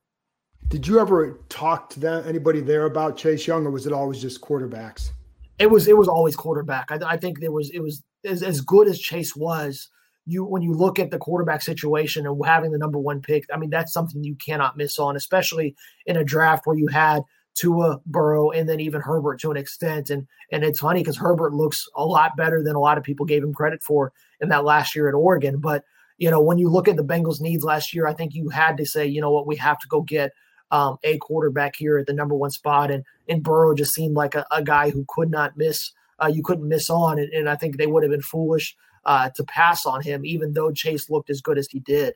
Did 0.68 0.86
you 0.86 1.00
ever 1.00 1.40
talk 1.48 1.88
to 1.90 2.00
them, 2.00 2.22
anybody 2.26 2.60
there 2.60 2.84
about 2.84 3.16
Chase 3.16 3.46
Young, 3.46 3.64
or 3.64 3.70
was 3.70 3.86
it 3.86 3.94
always 3.94 4.20
just 4.20 4.42
quarterbacks? 4.42 5.12
It 5.58 5.70
was 5.70 5.88
it 5.88 5.96
was 5.96 6.08
always 6.08 6.36
quarterback. 6.36 6.92
I, 6.92 6.98
I 7.06 7.16
think 7.16 7.40
there 7.40 7.50
was 7.50 7.70
it 7.70 7.80
was 7.80 8.02
as, 8.26 8.42
as 8.42 8.60
good 8.60 8.86
as 8.86 8.98
Chase 9.00 9.34
was, 9.34 9.88
you 10.26 10.44
when 10.44 10.60
you 10.60 10.74
look 10.74 10.98
at 10.98 11.10
the 11.10 11.18
quarterback 11.18 11.62
situation 11.62 12.26
and 12.26 12.38
having 12.44 12.70
the 12.70 12.78
number 12.78 12.98
one 12.98 13.22
pick, 13.22 13.46
I 13.50 13.56
mean 13.56 13.70
that's 13.70 13.94
something 13.94 14.22
you 14.22 14.34
cannot 14.34 14.76
miss 14.76 14.98
on, 14.98 15.16
especially 15.16 15.74
in 16.04 16.18
a 16.18 16.24
draft 16.24 16.66
where 16.66 16.76
you 16.76 16.88
had 16.88 17.22
Tua, 17.54 18.00
Burrow, 18.06 18.50
and 18.50 18.68
then 18.68 18.80
even 18.80 19.00
Herbert 19.00 19.40
to 19.40 19.50
an 19.50 19.56
extent. 19.56 20.10
And 20.10 20.26
and 20.50 20.64
it's 20.64 20.80
funny 20.80 21.00
because 21.00 21.16
Herbert 21.16 21.52
looks 21.54 21.88
a 21.96 22.04
lot 22.04 22.36
better 22.36 22.62
than 22.62 22.74
a 22.74 22.80
lot 22.80 22.98
of 22.98 23.04
people 23.04 23.26
gave 23.26 23.42
him 23.42 23.54
credit 23.54 23.82
for 23.82 24.12
in 24.40 24.48
that 24.48 24.64
last 24.64 24.94
year 24.94 25.08
at 25.08 25.14
Oregon. 25.14 25.58
But 25.58 25.84
you 26.18 26.30
know 26.30 26.40
when 26.40 26.58
you 26.58 26.68
look 26.68 26.88
at 26.88 26.96
the 26.96 27.04
Bengals' 27.04 27.40
needs 27.40 27.64
last 27.64 27.94
year, 27.94 28.06
I 28.06 28.14
think 28.14 28.34
you 28.34 28.48
had 28.48 28.76
to 28.78 28.86
say, 28.86 29.06
you 29.06 29.20
know 29.20 29.30
what, 29.30 29.46
we 29.46 29.56
have 29.56 29.78
to 29.80 29.88
go 29.88 30.02
get 30.02 30.32
um, 30.70 30.96
a 31.04 31.18
quarterback 31.18 31.76
here 31.76 31.98
at 31.98 32.06
the 32.06 32.12
number 32.12 32.34
one 32.34 32.50
spot. 32.50 32.90
And 32.90 33.04
and 33.28 33.42
Burrow 33.42 33.74
just 33.74 33.94
seemed 33.94 34.14
like 34.14 34.34
a, 34.34 34.46
a 34.50 34.62
guy 34.62 34.90
who 34.90 35.04
could 35.08 35.30
not 35.30 35.56
miss 35.56 35.92
uh, 36.22 36.28
you 36.28 36.42
couldn't 36.42 36.68
miss 36.68 36.88
on. 36.88 37.18
And, 37.18 37.32
and, 37.32 37.48
I 37.48 37.56
think 37.56 37.76
they 37.76 37.86
would 37.86 38.02
have 38.02 38.12
been 38.12 38.22
foolish 38.22 38.76
uh, 39.04 39.30
to 39.30 39.44
pass 39.44 39.84
on 39.84 40.02
him, 40.02 40.24
even 40.24 40.52
though 40.52 40.70
Chase 40.70 41.10
looked 41.10 41.30
as 41.30 41.40
good 41.40 41.58
as 41.58 41.68
he 41.68 41.80
did. 41.80 42.14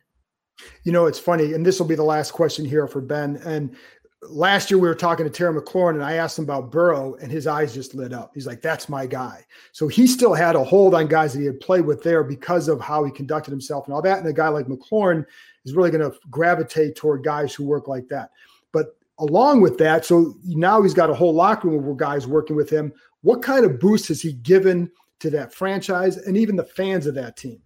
You 0.84 0.92
know, 0.92 1.06
it's 1.06 1.18
funny, 1.18 1.52
and 1.52 1.66
this 1.66 1.78
will 1.78 1.86
be 1.86 1.94
the 1.94 2.02
last 2.02 2.32
question 2.32 2.64
here 2.64 2.86
for 2.86 3.00
Ben. 3.00 3.36
And 3.44 3.76
last 4.22 4.70
year 4.70 4.78
we 4.78 4.88
were 4.88 4.94
talking 4.94 5.24
to 5.24 5.30
Terry 5.30 5.58
McLaurin, 5.58 5.94
and 5.94 6.04
I 6.04 6.14
asked 6.14 6.38
him 6.38 6.44
about 6.44 6.70
Burrow, 6.70 7.14
and 7.16 7.30
his 7.30 7.46
eyes 7.46 7.74
just 7.74 7.94
lit 7.94 8.12
up. 8.12 8.32
He's 8.34 8.46
like, 8.46 8.62
"That's 8.62 8.88
my 8.88 9.06
guy." 9.06 9.44
So 9.72 9.88
he 9.88 10.06
still 10.06 10.34
had 10.34 10.56
a 10.56 10.64
hold 10.64 10.94
on 10.94 11.06
guys 11.06 11.32
that 11.32 11.40
he 11.40 11.46
had 11.46 11.60
played 11.60 11.86
with 11.86 12.02
there 12.02 12.24
because 12.24 12.68
of 12.68 12.80
how 12.80 13.04
he 13.04 13.10
conducted 13.10 13.50
himself 13.50 13.86
and 13.86 13.94
all 13.94 14.02
that. 14.02 14.18
And 14.18 14.26
a 14.26 14.32
guy 14.32 14.48
like 14.48 14.66
McLaurin 14.66 15.24
is 15.64 15.74
really 15.74 15.90
going 15.90 16.10
to 16.10 16.16
gravitate 16.30 16.96
toward 16.96 17.24
guys 17.24 17.54
who 17.54 17.64
work 17.64 17.88
like 17.88 18.08
that. 18.08 18.30
But 18.72 18.96
along 19.18 19.60
with 19.60 19.78
that, 19.78 20.04
so 20.04 20.34
now 20.44 20.82
he's 20.82 20.94
got 20.94 21.10
a 21.10 21.14
whole 21.14 21.34
locker 21.34 21.68
room 21.68 21.88
of 21.88 21.96
guys 21.96 22.26
working 22.26 22.56
with 22.56 22.70
him 22.70 22.92
what 23.26 23.42
kind 23.42 23.64
of 23.64 23.80
boost 23.80 24.06
has 24.06 24.22
he 24.22 24.34
given 24.34 24.88
to 25.18 25.30
that 25.30 25.52
franchise 25.52 26.16
and 26.16 26.36
even 26.36 26.54
the 26.54 26.62
fans 26.62 27.08
of 27.08 27.14
that 27.16 27.36
team? 27.36 27.60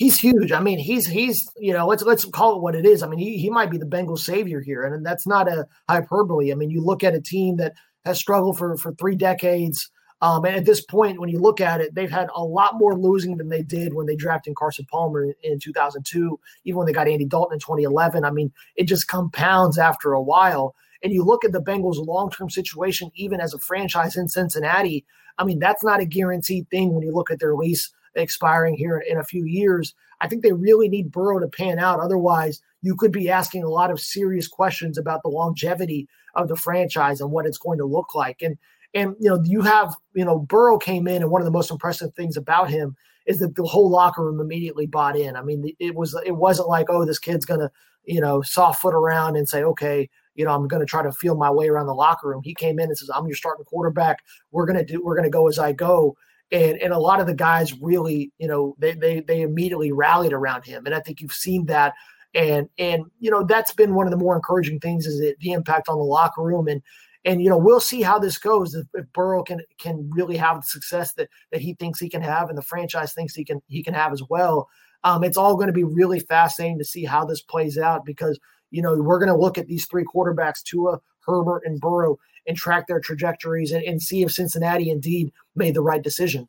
He's 0.00 0.18
huge. 0.18 0.50
I 0.50 0.60
mean, 0.60 0.78
he's 0.78 1.06
he's 1.06 1.46
you 1.58 1.74
know 1.74 1.86
let's 1.86 2.02
let's 2.02 2.24
call 2.24 2.56
it 2.56 2.62
what 2.62 2.74
it 2.74 2.86
is. 2.86 3.02
I 3.02 3.06
mean, 3.06 3.18
he 3.18 3.36
he 3.36 3.50
might 3.50 3.70
be 3.70 3.76
the 3.76 3.84
Bengals 3.84 4.20
savior 4.20 4.62
here, 4.62 4.82
and 4.82 5.04
that's 5.04 5.26
not 5.26 5.46
a 5.46 5.68
hyperbole. 5.90 6.50
I 6.50 6.54
mean, 6.54 6.70
you 6.70 6.80
look 6.80 7.04
at 7.04 7.14
a 7.14 7.20
team 7.20 7.58
that 7.58 7.74
has 8.06 8.18
struggled 8.18 8.56
for 8.56 8.78
for 8.78 8.94
three 8.94 9.14
decades. 9.14 9.90
Um, 10.22 10.46
and 10.46 10.56
at 10.56 10.64
this 10.64 10.82
point, 10.82 11.20
when 11.20 11.28
you 11.28 11.38
look 11.38 11.60
at 11.60 11.82
it, 11.82 11.94
they've 11.94 12.10
had 12.10 12.28
a 12.34 12.42
lot 12.42 12.78
more 12.78 12.98
losing 12.98 13.36
than 13.36 13.50
they 13.50 13.62
did 13.62 13.92
when 13.92 14.06
they 14.06 14.16
drafted 14.16 14.54
Carson 14.54 14.86
Palmer 14.90 15.24
in, 15.24 15.34
in 15.42 15.58
2002, 15.58 16.40
even 16.64 16.78
when 16.78 16.86
they 16.86 16.92
got 16.92 17.08
Andy 17.08 17.24
Dalton 17.26 17.54
in 17.54 17.60
2011. 17.60 18.24
I 18.24 18.30
mean, 18.30 18.52
it 18.76 18.84
just 18.84 19.06
compounds 19.06 19.78
after 19.78 20.12
a 20.12 20.22
while 20.22 20.74
and 21.02 21.12
you 21.12 21.24
look 21.24 21.44
at 21.44 21.52
the 21.52 21.62
Bengals' 21.62 22.04
long 22.04 22.30
term 22.30 22.50
situation, 22.50 23.10
even 23.14 23.40
as 23.40 23.54
a 23.54 23.58
franchise 23.58 24.16
in 24.16 24.28
Cincinnati, 24.28 25.04
I 25.38 25.44
mean, 25.44 25.58
that's 25.58 25.82
not 25.82 26.00
a 26.00 26.04
guaranteed 26.04 26.68
thing 26.70 26.92
when 26.92 27.02
you 27.02 27.12
look 27.12 27.30
at 27.30 27.40
their 27.40 27.54
lease 27.54 27.90
expiring 28.14 28.76
here 28.76 28.98
in 28.98 29.18
a 29.18 29.24
few 29.24 29.44
years. 29.44 29.94
I 30.20 30.28
think 30.28 30.42
they 30.42 30.52
really 30.52 30.88
need 30.88 31.10
Burrow 31.10 31.38
to 31.38 31.48
pan 31.48 31.78
out. 31.78 32.00
Otherwise, 32.00 32.60
you 32.82 32.94
could 32.96 33.12
be 33.12 33.30
asking 33.30 33.62
a 33.62 33.68
lot 33.68 33.90
of 33.90 34.00
serious 34.00 34.48
questions 34.48 34.98
about 34.98 35.22
the 35.22 35.28
longevity 35.28 36.08
of 36.34 36.48
the 36.48 36.56
franchise 36.56 37.20
and 37.20 37.30
what 37.30 37.46
it's 37.46 37.58
going 37.58 37.78
to 37.78 37.84
look 37.84 38.14
like. 38.14 38.42
And 38.42 38.56
and 38.92 39.14
you 39.20 39.30
know, 39.30 39.40
you 39.44 39.62
have 39.62 39.94
you 40.14 40.24
know 40.24 40.38
Burrow 40.38 40.78
came 40.78 41.06
in, 41.06 41.22
and 41.22 41.30
one 41.30 41.40
of 41.40 41.46
the 41.46 41.52
most 41.52 41.70
impressive 41.70 42.14
things 42.14 42.36
about 42.36 42.70
him 42.70 42.96
is 43.26 43.38
that 43.38 43.54
the 43.54 43.64
whole 43.64 43.90
locker 43.90 44.24
room 44.24 44.40
immediately 44.40 44.86
bought 44.86 45.16
in. 45.16 45.36
I 45.36 45.42
mean, 45.42 45.72
it 45.78 45.94
was 45.94 46.18
it 46.26 46.36
wasn't 46.36 46.68
like 46.68 46.86
oh 46.88 47.04
this 47.04 47.18
kid's 47.18 47.44
gonna 47.44 47.70
you 48.04 48.20
know 48.20 48.42
soft 48.42 48.82
foot 48.82 48.94
around 48.94 49.36
and 49.36 49.48
say 49.48 49.62
okay 49.62 50.08
you 50.40 50.46
know, 50.46 50.52
I'm 50.52 50.66
going 50.68 50.80
to 50.80 50.86
try 50.86 51.02
to 51.02 51.12
feel 51.12 51.36
my 51.36 51.50
way 51.50 51.68
around 51.68 51.86
the 51.86 51.94
locker 51.94 52.28
room. 52.28 52.40
He 52.42 52.54
came 52.54 52.78
in 52.78 52.88
and 52.88 52.96
says, 52.96 53.10
I'm 53.14 53.26
your 53.26 53.36
starting 53.36 53.66
quarterback. 53.66 54.22
We're 54.52 54.64
going 54.64 54.78
to 54.78 54.84
do, 54.84 55.02
we're 55.04 55.14
going 55.14 55.24
to 55.24 55.30
go 55.30 55.48
as 55.48 55.58
I 55.58 55.72
go. 55.72 56.16
And, 56.52 56.78
and 56.78 56.92
a 56.92 56.98
lot 56.98 57.20
of 57.20 57.26
the 57.26 57.34
guys 57.34 57.72
really, 57.80 58.32
you 58.38 58.48
know, 58.48 58.74
they, 58.78 58.92
they, 58.92 59.20
they 59.20 59.42
immediately 59.42 59.92
rallied 59.92 60.32
around 60.32 60.64
him. 60.64 60.86
And 60.86 60.94
I 60.94 61.00
think 61.00 61.20
you've 61.20 61.32
seen 61.32 61.66
that. 61.66 61.94
And, 62.34 62.68
and, 62.78 63.04
you 63.20 63.30
know, 63.30 63.44
that's 63.44 63.72
been 63.72 63.94
one 63.94 64.06
of 64.06 64.10
the 64.10 64.16
more 64.16 64.34
encouraging 64.34 64.80
things 64.80 65.06
is 65.06 65.20
it, 65.20 65.38
the 65.40 65.52
impact 65.52 65.88
on 65.88 65.98
the 65.98 66.04
locker 66.04 66.42
room. 66.42 66.68
And, 66.68 66.82
and, 67.24 67.42
you 67.42 67.48
know, 67.48 67.58
we'll 67.58 67.80
see 67.80 68.02
how 68.02 68.18
this 68.18 68.38
goes. 68.38 68.74
If, 68.74 68.86
if 68.94 69.12
Burrow 69.12 69.42
can, 69.42 69.60
can 69.78 70.10
really 70.12 70.36
have 70.36 70.56
the 70.56 70.66
success 70.66 71.12
that, 71.14 71.28
that 71.52 71.60
he 71.60 71.74
thinks 71.74 72.00
he 72.00 72.08
can 72.08 72.22
have 72.22 72.48
and 72.48 72.58
the 72.58 72.62
franchise 72.62 73.12
thinks 73.12 73.34
he 73.34 73.44
can, 73.44 73.62
he 73.68 73.82
can 73.82 73.94
have 73.94 74.12
as 74.12 74.22
well. 74.28 74.68
Um, 75.04 75.24
it's 75.24 75.36
all 75.36 75.54
going 75.54 75.68
to 75.68 75.72
be 75.72 75.84
really 75.84 76.20
fascinating 76.20 76.78
to 76.78 76.84
see 76.84 77.04
how 77.04 77.24
this 77.24 77.42
plays 77.42 77.78
out 77.78 78.04
because– 78.04 78.38
you 78.70 78.82
know, 78.82 78.94
we're 78.96 79.18
going 79.18 79.32
to 79.32 79.36
look 79.36 79.58
at 79.58 79.66
these 79.66 79.86
three 79.86 80.04
quarterbacks, 80.04 80.62
Tua, 80.62 81.00
Herbert, 81.26 81.62
and 81.64 81.80
Burrow, 81.80 82.18
and 82.50 82.58
track 82.58 82.88
their 82.88 82.98
trajectories 82.98 83.70
and, 83.70 83.84
and 83.84 84.02
see 84.02 84.22
if 84.22 84.32
Cincinnati 84.32 84.90
indeed 84.90 85.32
made 85.54 85.74
the 85.74 85.80
right 85.80 86.02
decision. 86.02 86.48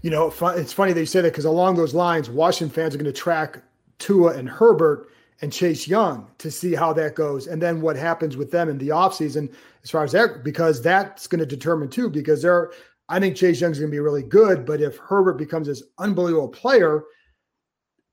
You 0.00 0.10
know, 0.10 0.32
it's 0.56 0.72
funny 0.72 0.98
you 0.98 1.06
say 1.06 1.20
that 1.20 1.30
because 1.30 1.44
along 1.44 1.76
those 1.76 1.94
lines, 1.94 2.30
Washington 2.30 2.74
fans 2.74 2.94
are 2.94 2.98
going 2.98 3.12
to 3.12 3.20
track 3.20 3.62
Tua 3.98 4.32
and 4.32 4.48
Herbert 4.48 5.10
and 5.42 5.52
Chase 5.52 5.86
Young 5.86 6.26
to 6.38 6.50
see 6.50 6.74
how 6.74 6.94
that 6.94 7.14
goes. 7.14 7.46
And 7.46 7.60
then 7.60 7.82
what 7.82 7.94
happens 7.94 8.36
with 8.36 8.50
them 8.50 8.70
in 8.70 8.78
the 8.78 8.88
offseason 8.88 9.52
as 9.84 9.90
far 9.90 10.02
as 10.02 10.12
that, 10.12 10.42
because 10.42 10.82
that's 10.82 11.26
going 11.26 11.40
to 11.40 11.46
determine 11.46 11.90
too, 11.90 12.08
because 12.08 12.40
they're, 12.40 12.72
I 13.10 13.20
think 13.20 13.36
Chase 13.36 13.60
Young's 13.60 13.78
going 13.78 13.90
to 13.90 13.94
be 13.94 14.00
really 14.00 14.22
good. 14.22 14.64
But 14.64 14.80
if 14.80 14.96
Herbert 14.96 15.36
becomes 15.36 15.66
this 15.68 15.82
unbelievable 15.98 16.48
player, 16.48 17.04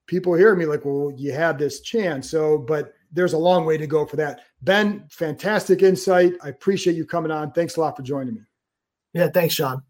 people 0.06 0.34
hear 0.34 0.54
me 0.54 0.66
like, 0.66 0.84
well, 0.84 1.10
you 1.16 1.32
have 1.32 1.58
this 1.58 1.80
chance. 1.80 2.30
So, 2.30 2.58
but 2.58 2.92
there's 3.12 3.32
a 3.32 3.38
long 3.38 3.64
way 3.64 3.76
to 3.76 3.86
go 3.86 4.06
for 4.06 4.16
that. 4.16 4.40
Ben, 4.62 5.06
fantastic 5.10 5.82
insight. 5.82 6.34
I 6.42 6.48
appreciate 6.48 6.96
you 6.96 7.06
coming 7.06 7.30
on. 7.30 7.52
Thanks 7.52 7.76
a 7.76 7.80
lot 7.80 7.96
for 7.96 8.02
joining 8.02 8.34
me. 8.34 8.42
Yeah, 9.12 9.28
thanks, 9.28 9.54
Sean. 9.54 9.82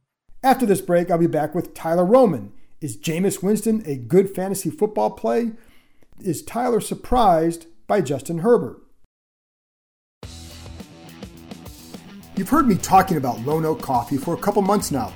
After 0.42 0.66
this 0.66 0.80
break, 0.80 1.10
I'll 1.10 1.18
be 1.18 1.26
back 1.26 1.54
with 1.54 1.74
Tyler 1.74 2.04
Roman. 2.04 2.52
Is 2.80 2.96
Jameis 2.96 3.42
Winston 3.42 3.82
a 3.86 3.96
good 3.96 4.34
fantasy 4.34 4.70
football 4.70 5.10
play? 5.10 5.52
Is 6.20 6.42
Tyler 6.42 6.80
surprised 6.80 7.66
by 7.86 8.00
Justin 8.00 8.38
Herbert? 8.38 8.78
You've 12.36 12.50
heard 12.50 12.68
me 12.68 12.76
talking 12.76 13.16
about 13.16 13.40
Lone 13.40 13.64
Oak 13.64 13.80
Coffee 13.80 14.18
for 14.18 14.34
a 14.34 14.38
couple 14.38 14.60
months 14.60 14.90
now. 14.90 15.12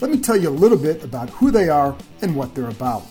Let 0.00 0.10
me 0.10 0.18
tell 0.18 0.36
you 0.36 0.48
a 0.48 0.50
little 0.50 0.78
bit 0.78 1.02
about 1.02 1.28
who 1.30 1.50
they 1.50 1.68
are 1.68 1.96
and 2.22 2.34
what 2.34 2.54
they're 2.54 2.68
about. 2.68 3.02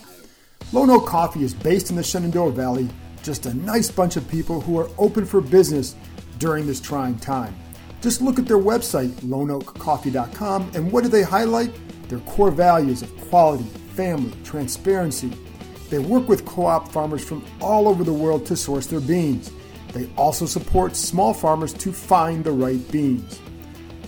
Lone 0.72 0.88
Oak 0.88 1.06
Coffee 1.06 1.44
is 1.44 1.52
based 1.52 1.90
in 1.90 1.96
the 1.96 2.02
Shenandoah 2.02 2.52
Valley 2.52 2.88
just 3.22 3.46
a 3.46 3.54
nice 3.54 3.90
bunch 3.90 4.16
of 4.16 4.28
people 4.28 4.60
who 4.60 4.78
are 4.78 4.88
open 4.98 5.24
for 5.24 5.40
business 5.40 5.94
during 6.38 6.66
this 6.66 6.80
trying 6.80 7.18
time. 7.18 7.54
Just 8.00 8.22
look 8.22 8.38
at 8.38 8.46
their 8.46 8.58
website, 8.58 9.10
loneoakcoffee.com, 9.20 10.70
and 10.74 10.90
what 10.90 11.04
do 11.04 11.10
they 11.10 11.22
highlight? 11.22 11.72
Their 12.08 12.20
core 12.20 12.50
values 12.50 13.02
of 13.02 13.14
quality, 13.28 13.64
family, 13.94 14.32
transparency. 14.42 15.30
They 15.90 15.98
work 15.98 16.28
with 16.28 16.46
co 16.46 16.66
op 16.66 16.90
farmers 16.90 17.22
from 17.22 17.44
all 17.60 17.88
over 17.88 18.04
the 18.04 18.12
world 18.12 18.46
to 18.46 18.56
source 18.56 18.86
their 18.86 19.00
beans. 19.00 19.52
They 19.92 20.08
also 20.16 20.46
support 20.46 20.96
small 20.96 21.34
farmers 21.34 21.74
to 21.74 21.92
find 21.92 22.42
the 22.42 22.52
right 22.52 22.90
beans. 22.90 23.40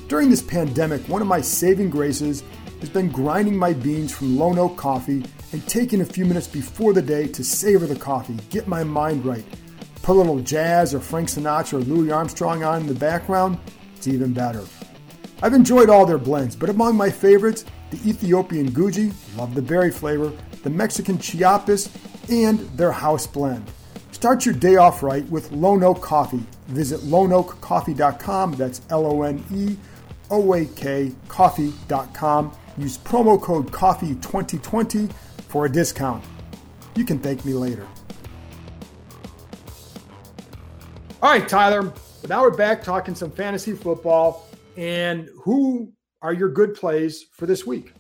During 0.09 0.31
this 0.31 0.43
pandemic, 0.43 1.07
one 1.09 1.23
of 1.23 1.29
my 1.29 1.41
saving 1.41 1.91
graces 1.91 2.43
has 2.81 2.89
been 2.89 3.11
grinding 3.11 3.57
my 3.57 3.73
beans 3.73 4.13
from 4.13 4.37
Lone 4.39 4.59
Oak 4.59 4.77
Coffee 4.77 5.25
and 5.53 5.67
taking 5.69 6.01
a 6.01 6.05
few 6.05 6.25
minutes 6.25 6.47
before 6.47 6.93
the 6.93 7.03
day 7.03 7.27
to 7.29 7.45
savor 7.45 7.87
the 7.87 7.97
coffee, 7.97 8.37
get 8.51 8.67
my 8.67 8.83
mind 8.83 9.25
right. 9.25 9.45
Put 10.03 10.17
a 10.17 10.19
little 10.19 10.41
jazz 10.41 10.95
or 10.95 11.01
Frank 11.01 11.29
Sinatra 11.29 11.75
or 11.75 11.79
Louis 11.81 12.11
Armstrong 12.11 12.65
on 12.65 12.81
in 12.83 12.87
the 12.87 12.95
background, 12.95 13.59
it's 13.97 14.09
even 14.09 14.33
better. 14.33 14.65
I've 15.43 15.55
enjoyed 15.55 15.91
all 15.91 16.07
their 16.07 16.19
blends, 16.19 16.57
but 16.57 16.71
among 16.71 16.97
my 16.97 17.11
favorites, 17.11 17.65
the 17.91 18.09
Ethiopian 18.09 18.71
Guji, 18.71 19.13
love 19.37 19.55
the 19.55 19.63
berry 19.63 19.91
flavor, 19.91 20.33
the 20.63 20.71
Mexican 20.71 21.19
Chiapas, 21.19 21.91
and 22.31 22.61
their 22.77 22.93
house 22.93 23.27
blend. 23.27 23.65
Start 24.13 24.47
your 24.47 24.55
day 24.55 24.77
off 24.77 25.03
right 25.03 25.29
with 25.29 25.51
Lone 25.53 25.83
Oak 25.83 26.01
Coffee. 26.01 26.45
Visit 26.69 27.01
loneoakcoffee.com, 27.01 28.53
that's 28.53 28.81
L 28.91 29.07
O 29.07 29.23
N 29.23 29.45
E 29.53 29.77
O 30.31 30.55
A 30.55 30.65
K 30.65 31.13
coffee.com. 31.29 32.57
Use 32.79 32.99
promo 32.99 33.41
code 33.41 33.71
COFFEE2020 33.71 35.13
for 35.53 35.67
a 35.67 35.71
discount. 35.71 36.25
You 36.97 37.05
can 37.05 37.19
thank 37.19 37.45
me 37.45 37.53
later. 37.53 37.87
All 41.21 41.31
right, 41.31 41.47
Tyler. 41.47 41.93
Now 42.27 42.41
we're 42.41 42.57
back 42.57 42.83
talking 42.83 43.15
some 43.15 43.31
fantasy 43.31 43.75
football. 43.75 44.49
And 44.79 45.29
who 45.37 45.93
are 46.23 46.33
your 46.33 46.49
good 46.49 46.75
plays 46.75 47.27
for 47.33 47.45
this 47.45 47.67
week? 47.67 47.93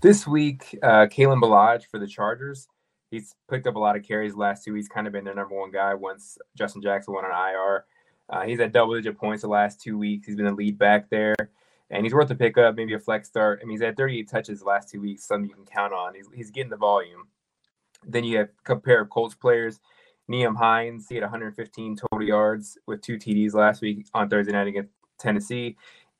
This 0.00 0.26
week, 0.26 0.76
uh, 0.82 1.06
Kalen 1.06 1.40
Ballage 1.40 1.84
for 1.84 2.00
the 2.00 2.08
Chargers. 2.08 2.66
He's 3.12 3.36
picked 3.48 3.68
up 3.68 3.76
a 3.76 3.78
lot 3.78 3.96
of 3.96 4.02
carries 4.02 4.34
last 4.34 4.64
two 4.64 4.72
weeks, 4.72 4.88
kind 4.88 5.06
of 5.06 5.12
been 5.12 5.24
their 5.24 5.36
number 5.36 5.54
one 5.54 5.70
guy 5.70 5.94
once 5.94 6.38
Justin 6.56 6.82
Jackson 6.82 7.14
went 7.14 7.26
on 7.26 7.50
IR. 7.50 7.84
Uh, 8.28 8.42
he's 8.42 8.58
at 8.58 8.72
double 8.72 8.94
digit 8.94 9.16
points 9.16 9.42
the 9.42 9.48
last 9.48 9.80
two 9.80 9.96
weeks. 9.96 10.26
He's 10.26 10.36
been 10.36 10.44
the 10.44 10.52
lead 10.52 10.76
back 10.76 11.08
there, 11.08 11.36
and 11.90 12.04
he's 12.04 12.14
worth 12.14 12.30
a 12.30 12.34
pickup, 12.34 12.76
maybe 12.76 12.94
a 12.94 12.98
flex 12.98 13.28
start. 13.28 13.60
I 13.62 13.64
mean, 13.64 13.76
he's 13.76 13.82
had 13.82 13.96
38 13.96 14.28
touches 14.28 14.60
the 14.60 14.66
last 14.66 14.88
two 14.88 15.00
weeks, 15.00 15.26
something 15.26 15.48
you 15.48 15.54
can 15.54 15.64
count 15.64 15.92
on. 15.92 16.14
He's, 16.14 16.26
he's 16.34 16.50
getting 16.50 16.70
the 16.70 16.76
volume. 16.76 17.28
Then 18.06 18.24
you 18.24 18.38
have 18.38 18.48
a 18.66 18.76
pair 18.76 19.00
of 19.00 19.10
Colts 19.10 19.34
players. 19.34 19.80
Nyheim 20.30 20.56
Hines, 20.56 21.06
he 21.08 21.14
had 21.14 21.22
115 21.22 21.96
total 21.96 22.26
yards 22.26 22.76
with 22.86 23.00
two 23.00 23.16
TDs 23.16 23.54
last 23.54 23.80
week 23.80 24.06
on 24.12 24.28
Thursday 24.28 24.52
night 24.52 24.66
against 24.66 24.90
Tennessee. 25.18 25.76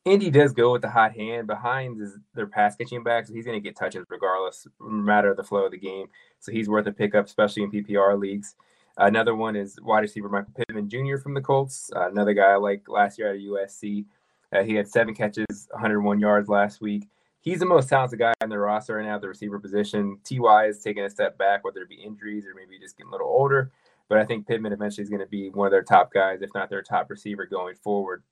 Indy 0.06 0.30
does 0.30 0.52
go 0.52 0.72
with 0.72 0.80
the 0.80 0.88
hot 0.88 1.12
hand, 1.14 1.46
but 1.46 1.58
Hines 1.58 2.00
is 2.00 2.18
their 2.34 2.46
pass 2.46 2.74
catching 2.76 3.02
back, 3.02 3.26
so 3.26 3.34
he's 3.34 3.44
going 3.44 3.60
to 3.60 3.66
get 3.66 3.76
touches 3.76 4.06
regardless, 4.08 4.66
no 4.80 4.88
matter 4.88 5.34
the 5.34 5.44
flow 5.44 5.66
of 5.66 5.72
the 5.72 5.78
game. 5.78 6.06
So 6.40 6.50
he's 6.50 6.68
worth 6.68 6.86
a 6.86 6.92
pickup, 6.92 7.26
especially 7.26 7.64
in 7.64 7.70
PPR 7.70 8.18
leagues. 8.18 8.54
Another 8.96 9.34
one 9.34 9.54
is 9.54 9.78
wide 9.82 10.00
receiver 10.00 10.28
Michael 10.28 10.52
Pittman 10.56 10.88
Jr. 10.88 11.18
from 11.18 11.34
the 11.34 11.40
Colts. 11.40 11.90
Uh, 11.94 12.08
another 12.08 12.32
guy 12.32 12.52
I 12.52 12.56
like 12.56 12.88
last 12.88 13.18
year 13.18 13.32
at 13.32 13.40
USC. 13.40 14.06
Uh, 14.52 14.62
he 14.62 14.74
had 14.74 14.88
seven 14.88 15.14
catches, 15.14 15.68
101 15.70 16.20
yards 16.20 16.48
last 16.48 16.80
week. 16.80 17.08
He's 17.40 17.60
the 17.60 17.66
most 17.66 17.88
talented 17.88 18.18
guy 18.18 18.32
on 18.40 18.48
the 18.48 18.58
roster 18.58 18.96
right 18.96 19.06
now 19.06 19.16
at 19.16 19.20
the 19.20 19.28
receiver 19.28 19.58
position. 19.58 20.18
Ty 20.24 20.66
is 20.66 20.80
taking 20.80 21.04
a 21.04 21.10
step 21.10 21.38
back, 21.38 21.64
whether 21.64 21.80
it 21.80 21.88
be 21.88 21.96
injuries 21.96 22.44
or 22.44 22.54
maybe 22.54 22.78
just 22.78 22.96
getting 22.96 23.08
a 23.08 23.12
little 23.12 23.28
older. 23.28 23.70
But 24.08 24.18
I 24.18 24.24
think 24.24 24.46
Pittman 24.46 24.72
eventually 24.72 25.02
is 25.02 25.10
going 25.10 25.20
to 25.20 25.26
be 25.26 25.50
one 25.50 25.66
of 25.66 25.70
their 25.70 25.82
top 25.82 26.12
guys, 26.12 26.42
if 26.42 26.50
not 26.54 26.70
their 26.70 26.82
top 26.82 27.10
receiver 27.10 27.46
going 27.46 27.74
forward. 27.76 28.22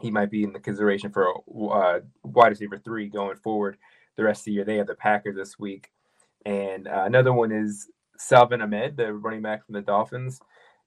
He 0.00 0.10
might 0.10 0.30
be 0.30 0.44
in 0.44 0.52
the 0.52 0.60
consideration 0.60 1.10
for 1.10 1.26
a 1.26 1.64
uh, 1.66 2.00
wide 2.22 2.48
receiver 2.48 2.76
three 2.76 3.08
going 3.08 3.36
forward 3.36 3.78
the 4.16 4.24
rest 4.24 4.42
of 4.42 4.44
the 4.46 4.52
year. 4.52 4.64
They 4.64 4.76
have 4.76 4.86
the 4.86 4.94
Packers 4.94 5.36
this 5.36 5.58
week. 5.58 5.90
And 6.44 6.86
uh, 6.86 7.04
another 7.06 7.32
one 7.32 7.50
is 7.50 7.88
Salvon 8.18 8.62
Ahmed, 8.62 8.96
the 8.96 9.12
running 9.12 9.42
back 9.42 9.64
from 9.64 9.74
the 9.74 9.82
Dolphins. 9.82 10.40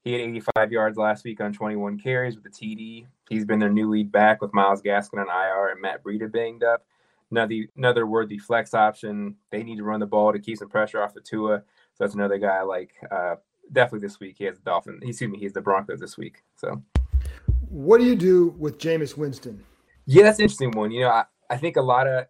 He 0.04 0.14
had 0.14 0.22
85 0.22 0.72
yards 0.72 0.98
last 0.98 1.26
week 1.26 1.42
on 1.42 1.52
21 1.52 2.00
carries 2.00 2.36
with 2.36 2.44
the 2.44 2.50
TD. 2.50 3.06
He's 3.30 3.46
been 3.46 3.60
their 3.60 3.70
new 3.70 3.90
lead 3.90 4.12
back 4.12 4.42
with 4.42 4.54
Myles 4.54 4.82
Gaskin 4.82 5.20
on 5.20 5.28
IR 5.28 5.70
and 5.70 5.82
Matt 5.82 6.04
Breida 6.04 6.32
banged 6.32 6.64
up. 6.64 6.86
Another, 7.32 7.56
another 7.76 8.08
worthy 8.08 8.38
flex 8.38 8.74
option. 8.74 9.36
They 9.52 9.62
need 9.62 9.78
to 9.78 9.84
run 9.84 10.00
the 10.00 10.08
ball 10.08 10.34
to 10.34 10.40
keep 10.40 10.58
some 10.58 10.70
pressure 10.70 11.02
off 11.02 11.14
the 11.14 11.22
Tua. 11.22 11.60
So 11.60 12.04
that's 12.04 12.16
another 12.16 12.38
guy 12.38 12.58
I 12.58 12.62
like. 12.64 12.92
Uh, 13.12 13.36
definitely 13.72 14.08
this 14.08 14.20
week. 14.20 14.36
He 14.38 14.46
has 14.46 14.56
the 14.56 14.64
Dolphin. 14.64 15.00
Excuse 15.04 15.30
me, 15.30 15.38
he's 15.38 15.54
the 15.54 15.62
Broncos 15.62 16.00
this 16.00 16.18
week. 16.18 16.44
So, 16.56 16.82
what 17.68 18.00
do 18.00 18.06
you 18.06 18.16
do 18.16 18.56
with 18.58 18.80
Jameis 18.80 19.18
Winston? 19.18 19.64
Yeah, 20.06 20.24
that's 20.24 20.40
an 20.40 20.44
interesting 20.44 20.72
one. 20.72 20.92
You 20.92 21.02
know, 21.02 21.10
I, 21.10 21.26
I 21.50 21.58
think 21.58 21.76
a 21.78 21.82
lot 21.82 22.08
of 22.08 22.26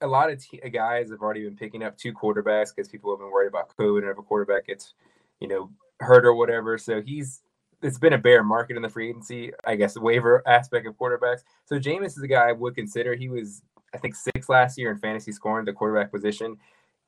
a 0.00 0.06
lot 0.06 0.30
of 0.30 0.42
t- 0.42 0.60
guys 0.70 1.10
have 1.10 1.20
already 1.20 1.44
been 1.44 1.56
picking 1.56 1.82
up 1.82 1.96
two 1.96 2.12
quarterbacks 2.12 2.74
because 2.74 2.88
people 2.88 3.10
have 3.12 3.18
been 3.18 3.30
worried 3.30 3.48
about 3.48 3.74
COVID 3.76 4.02
and 4.02 4.10
if 4.10 4.18
a 4.18 4.22
quarterback 4.22 4.66
gets, 4.66 4.94
you 5.40 5.48
know, 5.48 5.70
hurt 6.00 6.24
or 6.24 6.34
whatever. 6.34 6.78
So 6.78 7.00
he's 7.00 7.42
it's 7.82 7.98
been 7.98 8.12
a 8.12 8.18
bear 8.18 8.42
market 8.42 8.76
in 8.76 8.82
the 8.82 8.88
free 8.88 9.10
agency, 9.10 9.52
I 9.64 9.76
guess, 9.76 9.94
the 9.94 10.00
waiver 10.00 10.42
aspect 10.46 10.86
of 10.86 10.94
quarterbacks. 10.96 11.44
So 11.64 11.78
Jameis 11.78 12.16
is 12.16 12.22
a 12.22 12.28
guy 12.28 12.48
I 12.48 12.52
would 12.52 12.74
consider. 12.74 13.14
He 13.14 13.28
was, 13.28 13.62
I 13.94 13.98
think, 13.98 14.16
six 14.16 14.48
last 14.48 14.76
year 14.78 14.90
in 14.90 14.98
fantasy 14.98 15.32
scoring 15.32 15.64
the 15.64 15.72
quarterback 15.72 16.10
position. 16.10 16.56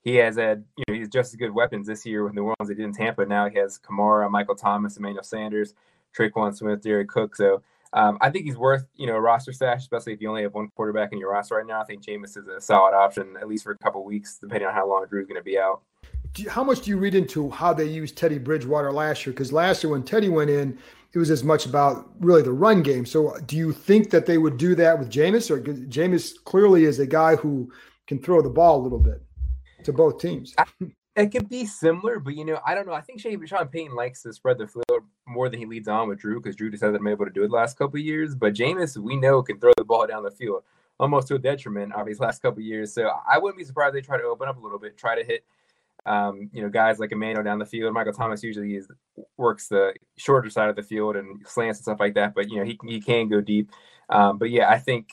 He 0.03 0.15
has 0.17 0.37
had, 0.37 0.65
you 0.77 0.85
know, 0.89 0.95
he's 0.95 1.09
just 1.09 1.33
as 1.33 1.37
good 1.37 1.53
weapons 1.53 1.87
this 1.87 2.07
year 2.07 2.25
with 2.25 2.35
New 2.35 2.43
Orleans. 2.43 2.69
He 2.69 2.75
did 2.75 2.85
in 2.85 2.93
Tampa. 2.93 3.27
Now 3.27 3.49
he 3.49 3.59
has 3.59 3.79
Kamara, 3.79 4.31
Michael 4.31 4.55
Thomas, 4.55 4.97
Emmanuel 4.97 5.25
Sanders, 5.25 5.75
Tre'Quan 6.17 6.57
Smith, 6.57 6.83
Jared 6.83 7.09
Cook. 7.09 7.37
So 7.37 7.63
um, 7.93 8.17
I 8.21 8.31
think 8.31 8.47
he's 8.47 8.57
worth, 8.57 8.87
you 8.97 9.07
know, 9.07 9.17
a 9.17 9.21
roster 9.21 9.53
stash, 9.53 9.81
especially 9.81 10.13
if 10.13 10.21
you 10.23 10.29
only 10.29 10.43
have 10.43 10.55
one 10.55 10.69
quarterback 10.77 11.13
in 11.13 11.19
your 11.19 11.33
roster 11.33 11.57
right 11.57 11.67
now. 11.67 11.81
I 11.81 11.85
think 11.85 12.05
Jameis 12.05 12.37
is 12.37 12.47
a 12.47 12.61
solid 12.61 12.95
option, 12.95 13.37
at 13.41 13.49
least 13.49 13.65
for 13.65 13.73
a 13.73 13.79
couple 13.79 14.05
weeks, 14.05 14.39
depending 14.39 14.69
on 14.69 14.75
how 14.75 14.89
long 14.89 15.05
Drew's 15.07 15.27
going 15.27 15.41
to 15.41 15.45
be 15.45 15.59
out. 15.59 15.83
You, 16.37 16.49
how 16.49 16.63
much 16.63 16.83
do 16.83 16.91
you 16.91 16.97
read 16.97 17.15
into 17.15 17.51
how 17.51 17.73
they 17.73 17.85
used 17.85 18.17
Teddy 18.17 18.39
Bridgewater 18.39 18.93
last 18.93 19.27
year? 19.27 19.33
Because 19.33 19.53
last 19.53 19.83
year 19.83 19.93
when 19.93 20.03
Teddy 20.03 20.29
went 20.29 20.51
in, 20.51 20.79
it 21.13 21.19
was 21.19 21.31
as 21.31 21.43
much 21.43 21.67
about 21.67 22.09
really 22.21 22.43
the 22.43 22.53
run 22.53 22.83
game. 22.83 23.05
So 23.05 23.29
uh, 23.29 23.41
do 23.47 23.57
you 23.57 23.73
think 23.73 24.11
that 24.11 24.27
they 24.27 24.39
would 24.39 24.57
do 24.57 24.75
that 24.77 24.99
with 24.99 25.11
Jameis? 25.11 25.51
Or 25.51 25.61
Jameis 25.61 26.35
clearly 26.45 26.85
is 26.85 27.01
a 27.01 27.07
guy 27.07 27.37
who 27.37 27.71
can 28.07 28.21
throw 28.21 28.43
the 28.43 28.51
ball 28.51 28.81
a 28.81 28.83
little 28.83 28.99
bit 28.99 29.23
to 29.85 29.93
both 29.93 30.21
teams. 30.21 30.55
I, 30.57 30.65
it 31.17 31.33
could 31.33 31.49
be 31.49 31.67
similar, 31.67 32.21
but 32.21 32.37
you 32.37 32.45
know, 32.45 32.61
I 32.65 32.75
don't 32.75 32.87
know. 32.87 32.93
I 32.93 33.01
think 33.01 33.21
Sean 33.21 33.67
Payton 33.67 33.95
likes 33.97 34.23
to 34.23 34.33
spread 34.33 34.59
the 34.59 34.69
field 34.69 35.03
more 35.27 35.49
than 35.49 35.59
he 35.59 35.67
leads 35.67 35.89
on 35.89 36.09
with 36.09 36.21
Drew 36.21 36.41
because 36.41 36.55
Drew 36.55 36.71
just 36.71 36.83
hasn't 36.83 37.03
been 37.03 37.13
able 37.13 37.25
to 37.25 37.33
do 37.33 37.43
it 37.43 37.49
the 37.49 37.55
last 37.55 37.77
couple 37.77 37.99
years. 37.99 38.37
But 38.37 38.55
Jameis, 38.55 38.97
we 38.97 39.17
know, 39.17 39.43
can 39.43 39.59
throw 39.59 39.73
the 39.77 39.85
ball 39.85 40.07
down 40.07 40.23
the 40.23 40.31
field 40.31 40.63
almost 41.01 41.29
to 41.29 41.35
a 41.35 41.39
detriment 41.39 41.93
of 41.95 42.07
his 42.07 42.21
last 42.21 42.43
couple 42.43 42.63
years. 42.63 42.93
So 42.93 43.11
I 43.29 43.39
wouldn't 43.39 43.59
be 43.59 43.65
surprised 43.65 43.95
they 43.95 44.01
try 44.01 44.19
to 44.19 44.25
open 44.25 44.49
up 44.49 44.59
a 44.59 44.61
little 44.61 44.79
bit, 44.79 44.97
try 44.97 45.17
to 45.17 45.25
hit 45.25 45.45
um, 46.07 46.51
you 46.53 46.63
know, 46.63 46.69
guys 46.69 46.99
like 46.99 47.13
Emmanuel 47.13 47.45
down 47.45 47.59
the 47.59 47.67
field. 47.67 47.93
Michael 47.93 48.13
Thomas 48.13 48.43
usually 48.43 48.77
is, 48.77 48.89
works 49.37 49.69
the 49.69 49.95
shorter 50.17 50.51
side 50.51 50.69
of 50.69 50.77
the 50.77 50.83
field 50.83 51.17
and 51.17 51.47
slants 51.47 51.79
and 51.79 51.85
stuff 51.85 52.01
like 52.01 52.15
that. 52.15 52.35
But 52.35 52.51
you 52.51 52.59
know, 52.59 52.65
he 52.65 52.79
he 52.87 53.01
can 53.01 53.29
go 53.29 53.41
deep. 53.41 53.71
Um, 54.09 54.39
but 54.39 54.51
yeah, 54.51 54.71
I 54.71 54.79
think 54.79 55.11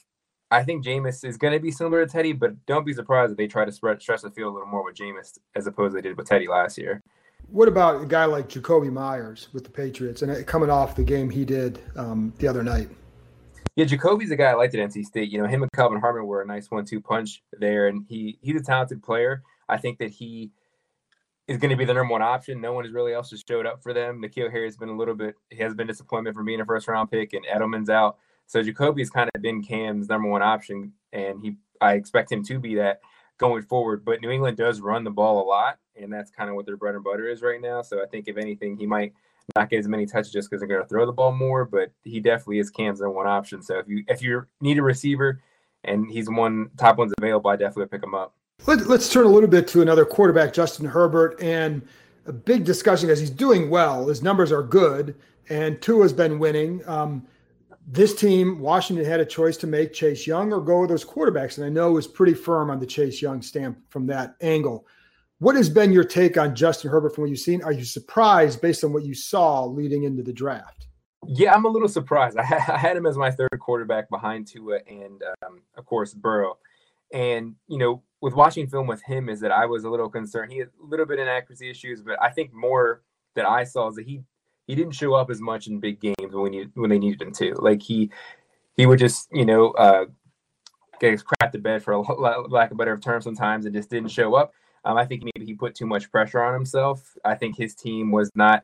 I 0.49 0.63
think 0.63 0.85
Jameis 0.85 1.25
is 1.25 1.37
going 1.37 1.53
to 1.53 1.59
be 1.59 1.71
similar 1.71 2.05
to 2.05 2.11
Teddy, 2.11 2.33
but 2.33 2.65
don't 2.65 2.85
be 2.85 2.93
surprised 2.93 3.31
if 3.31 3.37
they 3.37 3.47
try 3.47 3.65
to 3.65 3.71
spread 3.71 4.01
stretch 4.01 4.21
the 4.21 4.31
field 4.31 4.51
a 4.51 4.53
little 4.53 4.69
more 4.69 4.83
with 4.83 4.95
Jameis 4.95 5.37
as 5.55 5.67
opposed 5.67 5.91
to 5.91 6.01
they 6.01 6.07
did 6.07 6.17
with 6.17 6.27
Teddy 6.27 6.47
last 6.47 6.77
year. 6.77 7.03
What 7.49 7.67
about 7.67 8.01
a 8.01 8.05
guy 8.05 8.25
like 8.25 8.49
Jakobi 8.49 8.91
Meyers 8.91 9.49
with 9.53 9.63
the 9.63 9.69
Patriots 9.69 10.21
and 10.21 10.45
coming 10.45 10.69
off 10.69 10.95
the 10.95 11.03
game 11.03 11.29
he 11.29 11.45
did 11.45 11.79
um, 11.95 12.33
the 12.39 12.47
other 12.47 12.63
night? 12.63 12.89
Yeah, 13.75 13.85
Jakobi's 13.85 14.31
a 14.31 14.35
guy 14.35 14.45
I 14.45 14.53
liked 14.53 14.73
at 14.75 14.89
NC 14.89 15.05
State. 15.05 15.29
You 15.29 15.41
know, 15.41 15.47
him 15.47 15.61
and 15.61 15.71
Kelvin 15.71 15.99
Harmon 15.99 16.25
were 16.25 16.41
a 16.41 16.45
nice 16.45 16.71
one-two 16.71 16.99
punch 16.99 17.43
there, 17.59 17.87
and 17.87 18.05
he 18.09 18.39
he's 18.41 18.59
a 18.59 18.63
talented 18.63 19.03
player. 19.03 19.43
I 19.69 19.77
think 19.77 19.99
that 19.99 20.09
he 20.09 20.51
is 21.47 21.57
going 21.57 21.69
to 21.69 21.77
be 21.77 21.85
the 21.85 21.93
number 21.93 22.11
one 22.11 22.21
option. 22.21 22.59
No 22.59 22.73
one 22.73 22.83
has 22.83 22.93
really 22.93 23.13
else 23.13 23.31
has 23.31 23.43
showed 23.47 23.65
up 23.65 23.81
for 23.81 23.93
them. 23.93 24.21
N'Keal 24.21 24.51
Harry 24.51 24.65
has 24.65 24.77
been 24.77 24.89
a 24.89 24.97
little 24.97 25.15
bit, 25.15 25.35
he 25.49 25.57
has 25.57 25.73
been 25.73 25.87
disappointment 25.87 26.35
for 26.35 26.43
being 26.43 26.61
a 26.61 26.65
first 26.65 26.87
round 26.87 27.09
pick, 27.09 27.33
and 27.33 27.45
Edelman's 27.45 27.89
out. 27.89 28.17
So 28.47 28.61
Jakobi 28.61 28.99
has 28.99 29.09
kind 29.09 29.29
of 29.33 29.41
been 29.41 29.63
Cam's 29.63 30.09
number 30.09 30.29
one 30.29 30.41
option, 30.41 30.93
and 31.13 31.41
he 31.41 31.57
I 31.81 31.93
expect 31.93 32.31
him 32.31 32.43
to 32.45 32.59
be 32.59 32.75
that 32.75 33.01
going 33.37 33.61
forward. 33.63 34.03
But 34.03 34.21
New 34.21 34.29
England 34.29 34.57
does 34.57 34.81
run 34.81 35.03
the 35.03 35.11
ball 35.11 35.43
a 35.43 35.45
lot, 35.47 35.79
and 35.95 36.11
that's 36.11 36.31
kind 36.31 36.49
of 36.49 36.55
what 36.55 36.65
their 36.65 36.77
bread 36.77 36.95
and 36.95 37.03
butter 37.03 37.27
is 37.27 37.41
right 37.41 37.61
now. 37.61 37.81
So 37.81 38.01
I 38.01 38.05
think 38.07 38.27
if 38.27 38.37
anything, 38.37 38.77
he 38.77 38.85
might 38.85 39.13
not 39.55 39.69
get 39.69 39.79
as 39.79 39.87
many 39.87 40.05
touches 40.05 40.31
just 40.31 40.49
because 40.49 40.61
they're 40.61 40.67
going 40.67 40.81
to 40.81 40.87
throw 40.87 41.05
the 41.05 41.11
ball 41.11 41.31
more. 41.31 41.65
But 41.65 41.91
he 42.03 42.19
definitely 42.19 42.59
is 42.59 42.69
Cam's 42.69 42.99
number 42.99 43.15
one 43.15 43.27
option. 43.27 43.61
So 43.61 43.79
if 43.79 43.87
you 43.87 44.03
if 44.07 44.21
you 44.21 44.47
need 44.61 44.77
a 44.77 44.83
receiver 44.83 45.41
and 45.83 46.09
he's 46.09 46.29
one 46.29 46.71
top 46.77 46.97
one's 46.97 47.13
available, 47.17 47.49
I 47.49 47.55
definitely 47.55 47.87
pick 47.87 48.03
him 48.03 48.15
up. 48.15 48.33
Let, 48.67 48.81
us 48.81 49.09
turn 49.09 49.25
a 49.25 49.29
little 49.29 49.49
bit 49.49 49.65
to 49.69 49.81
another 49.81 50.03
quarterback, 50.03 50.53
Justin 50.53 50.85
Herbert, 50.85 51.41
and 51.41 51.87
a 52.25 52.33
big 52.33 52.65
discussion 52.65 53.07
because 53.07 53.19
he's 53.19 53.29
doing 53.29 53.69
well. 53.69 54.07
His 54.07 54.21
numbers 54.21 54.51
are 54.51 54.61
good, 54.61 55.15
and 55.47 55.81
Tua 55.81 56.03
has 56.03 56.11
been 56.11 56.37
winning. 56.37 56.81
Um, 56.85 57.25
this 57.87 58.13
team, 58.13 58.59
Washington, 58.59 59.05
had 59.05 59.21
a 59.21 59.25
choice 59.25 59.55
to 59.57 59.67
make 59.67 59.93
Chase 59.93 60.27
Young 60.27 60.51
or 60.51 60.59
go 60.59 60.81
with 60.81 60.89
those 60.89 61.05
quarterbacks, 61.05 61.57
and 61.57 61.65
I 61.65 61.69
know 61.69 61.93
was 61.93 62.07
pretty 62.07 62.33
firm 62.33 62.69
on 62.69 62.79
the 62.81 62.85
Chase 62.85 63.21
Young 63.21 63.41
stamp 63.41 63.77
from 63.87 64.05
that 64.07 64.35
angle. 64.41 64.85
What 65.39 65.55
has 65.55 65.69
been 65.69 65.93
your 65.93 66.03
take 66.03 66.37
on 66.37 66.53
Justin 66.53 66.91
Herbert 66.91 67.15
from 67.15 67.21
what 67.21 67.29
you've 67.29 67.39
seen? 67.39 67.63
Are 67.63 67.71
you 67.71 67.85
surprised 67.85 68.59
based 68.59 68.83
on 68.83 68.91
what 68.91 69.05
you 69.05 69.13
saw 69.13 69.63
leading 69.63 70.03
into 70.03 70.23
the 70.23 70.33
draft? 70.33 70.87
Yeah, 71.25 71.53
I'm 71.53 71.63
a 71.63 71.69
little 71.69 71.87
surprised. 71.87 72.37
I 72.37 72.43
had 72.43 72.97
him 72.97 73.05
as 73.05 73.17
my 73.17 73.31
third 73.31 73.57
quarterback 73.61 74.09
behind 74.09 74.47
Tua 74.47 74.79
and, 74.87 75.23
um, 75.45 75.61
of 75.77 75.85
course, 75.85 76.13
Burrow. 76.13 76.57
And, 77.13 77.55
you 77.67 77.77
know, 77.77 78.03
with 78.21 78.33
watching 78.33 78.67
film 78.67 78.87
with 78.87 79.03
him 79.03 79.29
is 79.29 79.39
that 79.41 79.51
I 79.51 79.65
was 79.65 79.83
a 79.83 79.89
little 79.89 80.09
concerned. 80.09 80.51
He 80.51 80.59
had 80.59 80.69
a 80.81 80.85
little 80.85 81.05
bit 81.05 81.19
of 81.19 81.23
inaccuracy 81.23 81.69
issues, 81.69 82.01
but 82.01 82.21
I 82.21 82.29
think 82.29 82.53
more 82.53 83.01
that 83.35 83.45
I 83.45 83.63
saw 83.63 83.87
is 83.89 83.95
that 83.95 84.05
he 84.05 84.23
he 84.65 84.75
didn't 84.75 84.93
show 84.93 85.13
up 85.13 85.29
as 85.29 85.39
much 85.39 85.67
in 85.67 85.79
big 85.79 86.01
games 86.01 86.33
when 86.33 86.51
needed, 86.51 86.71
when 86.73 86.89
they 86.89 86.99
needed 86.99 87.21
him 87.21 87.31
to. 87.33 87.53
Like 87.55 87.81
he 87.81 88.11
he 88.75 88.85
would 88.85 88.99
just 88.99 89.29
you 89.31 89.45
know 89.45 89.71
uh, 89.71 90.05
get 90.99 91.23
crap 91.23 91.51
to 91.51 91.59
bed 91.59 91.83
for 91.83 91.93
a 91.93 92.01
lack 92.01 92.71
of 92.71 92.77
better 92.77 92.97
term 92.97 93.21
sometimes 93.21 93.65
and 93.65 93.73
just 93.73 93.89
didn't 93.89 94.09
show 94.09 94.35
up. 94.35 94.53
Um, 94.83 94.97
I 94.97 95.05
think 95.05 95.23
maybe 95.23 95.45
he 95.45 95.53
put 95.53 95.75
too 95.75 95.85
much 95.85 96.11
pressure 96.11 96.41
on 96.41 96.53
himself. 96.53 97.17
I 97.23 97.35
think 97.35 97.57
his 97.57 97.75
team 97.75 98.11
was 98.11 98.31
not. 98.35 98.63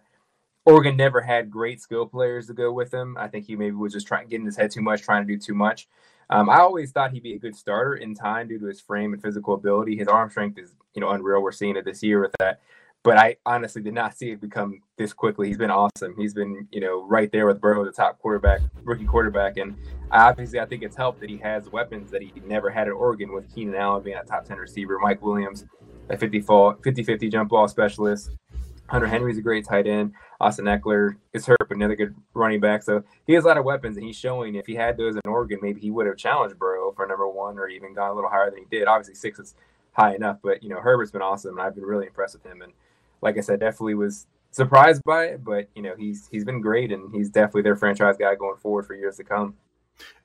Oregon 0.66 0.96
never 0.96 1.20
had 1.20 1.52
great 1.52 1.82
skill 1.82 2.06
players 2.06 2.48
to 2.48 2.54
go 2.54 2.72
with 2.72 2.94
him. 2.94 3.18
I 3.18 3.28
think 3.28 3.46
he 3.46 3.58
maybe 3.58 3.76
was 3.76 3.92
just 3.92 4.08
trying 4.08 4.30
getting 4.30 4.46
his 4.46 4.56
head 4.56 4.72
too 4.72 4.82
much, 4.82 5.02
trying 5.02 5.28
to 5.28 5.34
do 5.34 5.38
too 5.38 5.54
much. 5.54 5.88
Um, 6.30 6.50
I 6.50 6.60
always 6.60 6.92
thought 6.92 7.12
he'd 7.12 7.24
be 7.24 7.34
a 7.34 7.40
good 7.40 7.56
starter 7.56 7.96
in 7.96 8.16
time 8.16 8.48
due 8.48 8.60
to 8.60 8.66
his 8.66 8.82
frame 8.82 9.14
and 9.14 9.22
physical 9.22 9.54
ability. 9.54 9.98
His 9.98 10.08
arm 10.08 10.30
strength 10.30 10.58
is, 10.58 10.76
you 10.94 11.02
know, 11.02 11.10
unreal. 11.10 11.42
We're 11.42 11.52
seeing 11.52 11.76
it 11.76 11.86
this 11.86 12.02
year 12.04 12.22
with 12.22 12.32
that. 12.40 12.60
But 13.04 13.18
I 13.18 13.36
honestly 13.46 13.82
did 13.82 13.94
not 13.94 14.18
see 14.18 14.32
it 14.32 14.40
become 14.40 14.82
this 14.98 15.12
quickly. 15.12 15.50
He's 15.50 15.58
been 15.58 15.72
awesome. 15.72 16.16
He's 16.18 16.34
been, 16.34 16.70
you 16.72 16.80
know, 16.80 17.06
right 17.06 17.30
there 17.34 17.46
with 17.46 17.60
Burrow, 17.60 17.84
the 17.84 17.92
top 17.92 18.18
quarterback, 18.20 18.62
rookie 18.84 19.04
quarterback. 19.04 19.58
And 19.58 19.76
obviously, 20.10 20.62
I 20.62 20.66
think 20.66 20.84
it's 20.84 20.96
helped 20.96 21.20
that 21.20 21.30
he 21.30 21.36
has 21.38 21.70
weapons 21.70 22.10
that 22.12 22.22
he 22.22 22.32
never 22.46 22.70
had 22.70 22.88
at 22.88 22.92
Oregon 22.92 23.34
with 23.34 23.54
Keenan 23.54 23.76
Allen 23.76 24.04
being 24.04 24.16
a 24.16 24.24
top 24.24 24.46
10 24.46 24.58
receiver, 24.58 25.00
Mike 25.00 25.22
Williams, 25.22 25.66
a 26.10 26.18
50 26.18 26.42
50 27.04 27.30
jump 27.30 27.50
ball 27.50 27.68
specialist. 27.68 28.32
Hunter 28.88 29.08
Henry's 29.08 29.38
a 29.38 29.42
great 29.42 29.66
tight 29.66 29.88
end. 29.88 30.14
Austin 30.44 30.66
Ekeler 30.66 31.16
is 31.32 31.46
hurt, 31.46 31.58
but 31.60 31.78
another 31.78 31.96
good 31.96 32.14
running 32.34 32.60
back. 32.60 32.84
So 32.84 33.04
he 33.26 33.34
has 33.34 33.46
a 33.46 33.48
lot 33.48 33.58
of 33.58 33.64
weapons, 33.64 33.96
and 33.96 34.06
he's 34.06 34.18
showing 34.18 34.56
if 34.56 34.66
he 34.66 34.76
had 34.76 34.98
those 34.98 35.16
in 35.16 35.22
Oregon, 35.26 35.60
maybe 35.62 35.80
he 35.80 35.90
would 35.90 36.06
have 36.06 36.18
challenged 36.18 36.60
Burrow 36.60 36.92
for 36.92 37.08
number 37.08 37.28
one 37.30 37.58
or 37.58 37.70
even 37.70 37.94
gone 37.94 38.12
a 38.12 38.14
little 38.14 38.30
higher 38.30 38.50
than 38.50 38.60
he 38.60 38.66
did. 38.70 38.88
Obviously, 38.88 39.16
six 39.16 39.40
is 39.40 39.56
high 39.94 40.16
enough, 40.16 40.40
but 40.44 40.62
you 40.62 40.70
know 40.70 40.82
Herbert's 40.82 41.12
been 41.12 41.22
awesome, 41.22 41.58
and 41.58 41.66
I've 41.66 41.76
been 41.76 41.86
really 41.86 42.08
impressed 42.08 42.36
with 42.36 42.46
him. 42.46 42.62
And 42.62 42.74
like 43.22 43.38
I 43.38 43.42
said, 43.42 43.62
definitely 43.62 43.96
was 43.96 44.28
surprised 44.52 45.02
by 45.06 45.26
it, 45.28 45.46
but 45.46 45.70
you 45.76 45.82
know 45.82 45.96
he's 45.98 46.28
he's 46.30 46.44
been 46.44 46.60
great, 46.60 46.92
and 46.92 47.14
he's 47.14 47.30
definitely 47.30 47.62
their 47.62 47.78
franchise 47.78 48.18
guy 48.20 48.36
going 48.36 48.58
forward 48.58 48.86
for 48.86 48.96
years 48.96 49.16
to 49.18 49.24
come. 49.24 49.56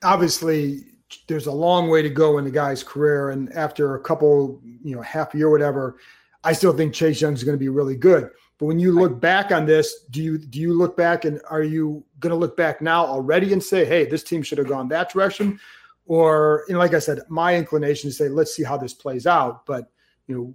Obviously, 0.03 0.85
there's 1.29 1.47
a 1.47 1.53
long 1.53 1.89
way 1.89 2.03
to 2.03 2.11
go 2.11 2.39
in 2.39 2.45
the 2.45 2.51
guy's 2.51 2.83
career, 2.83 3.31
and 3.31 3.53
after 3.53 3.95
a 3.95 4.01
couple, 4.01 4.61
you 4.83 4.97
know, 4.97 5.03
half 5.03 5.33
year, 5.35 5.49
whatever, 5.49 5.99
I 6.43 6.53
still 6.53 6.73
think 6.73 6.93
Chase 6.93 7.21
Young 7.21 7.35
is 7.35 7.45
going 7.45 7.57
to 7.57 7.61
be 7.61 7.69
really 7.69 7.97
good. 7.97 8.31
But 8.59 8.67
when 8.67 8.81
you 8.81 8.93
look 8.93 9.21
back 9.21 9.53
on 9.53 9.67
this, 9.67 10.05
do 10.11 10.21
you 10.21 10.37
do 10.37 10.59
you 10.59 10.75
look 10.75 10.97
back 10.97 11.25
and 11.25 11.41
are 11.49 11.63
you 11.63 12.05
going 12.19 12.33
to 12.33 12.37
look 12.37 12.57
back 12.57 12.83
now 12.83 13.07
already 13.07 13.53
and 13.53 13.63
say, 13.63 13.85
"Hey, 13.85 14.05
this 14.05 14.25
team 14.25 14.43
should 14.43 14.59
have 14.59 14.67
gone 14.67 14.89
that 14.89 15.13
direction," 15.13 15.61
or 16.07 16.65
you 16.67 16.75
know, 16.75 16.81
like 16.81 16.95
I 16.95 16.99
said, 16.99 17.21
my 17.29 17.55
inclination 17.55 18.09
is 18.09 18.17
say, 18.17 18.29
"Let's 18.29 18.55
see 18.55 18.65
how 18.65 18.77
this 18.77 18.95
plays 18.95 19.29
out." 19.29 19.65
But 19.65 19.91
you 20.27 20.35
know, 20.35 20.55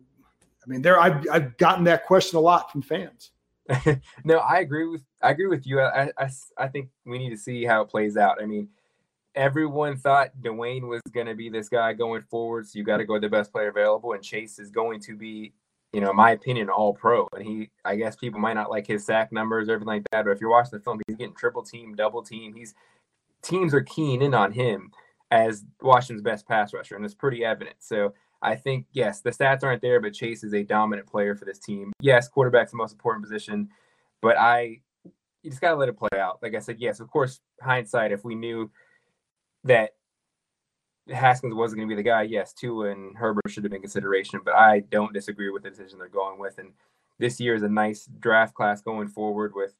I 0.63 0.69
mean, 0.69 0.81
there 0.81 0.99
I've 0.99 1.25
I've 1.31 1.57
gotten 1.57 1.85
that 1.85 2.05
question 2.05 2.37
a 2.37 2.41
lot 2.41 2.69
from 2.71 2.81
fans. 2.81 3.31
no, 4.25 4.39
I 4.39 4.59
agree 4.59 4.87
with 4.87 5.03
I 5.21 5.31
agree 5.31 5.47
with 5.47 5.65
you. 5.65 5.79
I, 5.79 6.11
I 6.17 6.29
I 6.57 6.67
think 6.67 6.89
we 7.05 7.17
need 7.17 7.29
to 7.29 7.37
see 7.37 7.63
how 7.63 7.81
it 7.83 7.89
plays 7.89 8.17
out. 8.17 8.41
I 8.41 8.45
mean, 8.45 8.67
everyone 9.33 9.95
thought 9.95 10.31
Dwayne 10.41 10.89
was 10.89 11.01
going 11.13 11.27
to 11.27 11.35
be 11.35 11.49
this 11.49 11.69
guy 11.69 11.93
going 11.93 12.23
forward, 12.23 12.67
so 12.67 12.77
you 12.77 12.83
got 12.83 12.97
to 12.97 13.05
go 13.05 13.13
with 13.13 13.21
the 13.21 13.29
best 13.29 13.53
player 13.53 13.69
available, 13.69 14.11
and 14.11 14.21
Chase 14.21 14.59
is 14.59 14.71
going 14.71 14.99
to 15.01 15.15
be 15.15 15.53
you 15.93 16.01
know, 16.01 16.09
in 16.09 16.15
my 16.15 16.31
opinion, 16.31 16.69
all 16.69 16.93
pro. 16.93 17.27
And 17.35 17.45
he, 17.45 17.69
I 17.85 17.95
guess 17.95 18.15
people 18.15 18.39
might 18.39 18.55
not 18.55 18.71
like 18.71 18.87
his 18.87 19.05
sack 19.05 19.31
numbers 19.31 19.69
or 19.69 19.73
everything 19.73 19.87
like 19.87 20.03
that, 20.11 20.25
but 20.25 20.31
if 20.31 20.41
you're 20.41 20.49
watching 20.49 20.77
the 20.77 20.83
film, 20.83 20.99
he's 21.07 21.15
getting 21.15 21.35
triple 21.35 21.61
team, 21.61 21.95
double 21.95 22.23
team. 22.23 22.53
He's 22.53 22.73
teams 23.43 23.73
are 23.73 23.81
keen 23.81 24.21
in 24.21 24.33
on 24.33 24.51
him 24.51 24.91
as 25.29 25.63
Washington's 25.81 26.23
best 26.23 26.47
pass 26.47 26.73
rusher, 26.73 26.95
and 26.95 27.05
it's 27.05 27.13
pretty 27.13 27.45
evident. 27.45 27.75
So 27.79 28.13
I 28.41 28.55
think 28.55 28.87
yes, 28.91 29.21
the 29.21 29.29
stats 29.29 29.63
aren't 29.63 29.81
there, 29.81 30.01
but 30.01 30.13
Chase 30.13 30.43
is 30.43 30.53
a 30.53 30.63
dominant 30.63 31.07
player 31.07 31.35
for 31.35 31.45
this 31.45 31.59
team. 31.59 31.93
Yes, 32.01 32.27
quarterback's 32.27 32.71
the 32.71 32.77
most 32.77 32.93
important 32.93 33.23
position, 33.23 33.69
but 34.21 34.37
I 34.37 34.79
you 35.43 35.49
just 35.49 35.61
gotta 35.61 35.75
let 35.75 35.89
it 35.89 35.97
play 35.97 36.19
out. 36.19 36.39
Like 36.41 36.55
I 36.55 36.59
said, 36.59 36.77
yes, 36.79 36.99
of 36.99 37.09
course, 37.09 37.39
hindsight, 37.61 38.11
if 38.11 38.23
we 38.23 38.33
knew 38.33 38.71
that 39.65 39.91
Haskins 41.09 41.53
wasn't 41.53 41.79
going 41.79 41.89
to 41.89 41.95
be 41.95 42.01
the 42.01 42.07
guy, 42.07 42.23
yes, 42.23 42.53
Tua 42.53 42.91
and 42.91 43.15
Herbert 43.17 43.49
should 43.49 43.63
have 43.63 43.71
been 43.71 43.81
consideration, 43.81 44.39
but 44.43 44.55
I 44.55 44.79
don't 44.79 45.13
disagree 45.13 45.49
with 45.49 45.63
the 45.63 45.69
decision 45.69 45.99
they're 45.99 46.07
going 46.07 46.39
with. 46.39 46.57
And 46.57 46.71
this 47.19 47.39
year 47.39 47.55
is 47.55 47.63
a 47.63 47.69
nice 47.69 48.07
draft 48.19 48.53
class 48.53 48.81
going 48.81 49.07
forward 49.07 49.53
with 49.53 49.75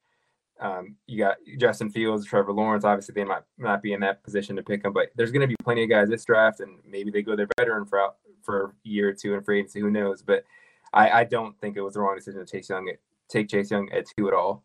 um, 0.60 0.96
you 1.08 1.18
got 1.18 1.38
Justin 1.60 1.90
Fields, 1.90 2.26
Trevor 2.26 2.54
Lawrence. 2.54 2.86
Obviously, 2.86 3.14
they 3.14 3.24
might 3.24 3.44
not 3.58 3.82
be 3.82 3.94
in 3.94 4.00
that 4.02 4.24
position 4.24 4.56
to 4.56 4.64
pick 4.64 4.84
them, 4.84 4.94
but 4.94 5.10
there's 5.16 5.32
going 5.32 5.42
to 5.42 5.48
be 5.48 5.56
plenty 5.64 5.84
of 5.84 5.90
guys 5.90 6.10
this 6.10 6.26
draft, 6.26 6.60
and 6.60 6.80
maybe 6.86 7.12
they 7.12 7.22
go 7.22 7.36
their 7.36 7.48
veteran 7.58 7.86
for 7.86 8.12
for 8.42 8.66
a 8.66 8.72
year 8.84 9.10
or 9.10 9.14
two 9.14 9.34
in 9.34 9.42
free 9.42 9.60
agency. 9.60 9.80
Who 9.80 9.90
knows? 9.90 10.22
But 10.22 10.44
I, 10.94 11.10
I 11.10 11.24
don't 11.24 11.60
think 11.60 11.76
it 11.76 11.82
was 11.82 11.96
the 11.96 12.02
wrong 12.02 12.16
decision 12.16 12.46
to 12.46 12.50
take 12.50 12.68
Young 12.70 12.88
at, 12.90 13.00
take 13.30 13.50
Chase 13.50 13.72
Young 13.72 13.90
at 13.92 14.06
two 14.16 14.28
at 14.28 14.34
all. 14.34 14.64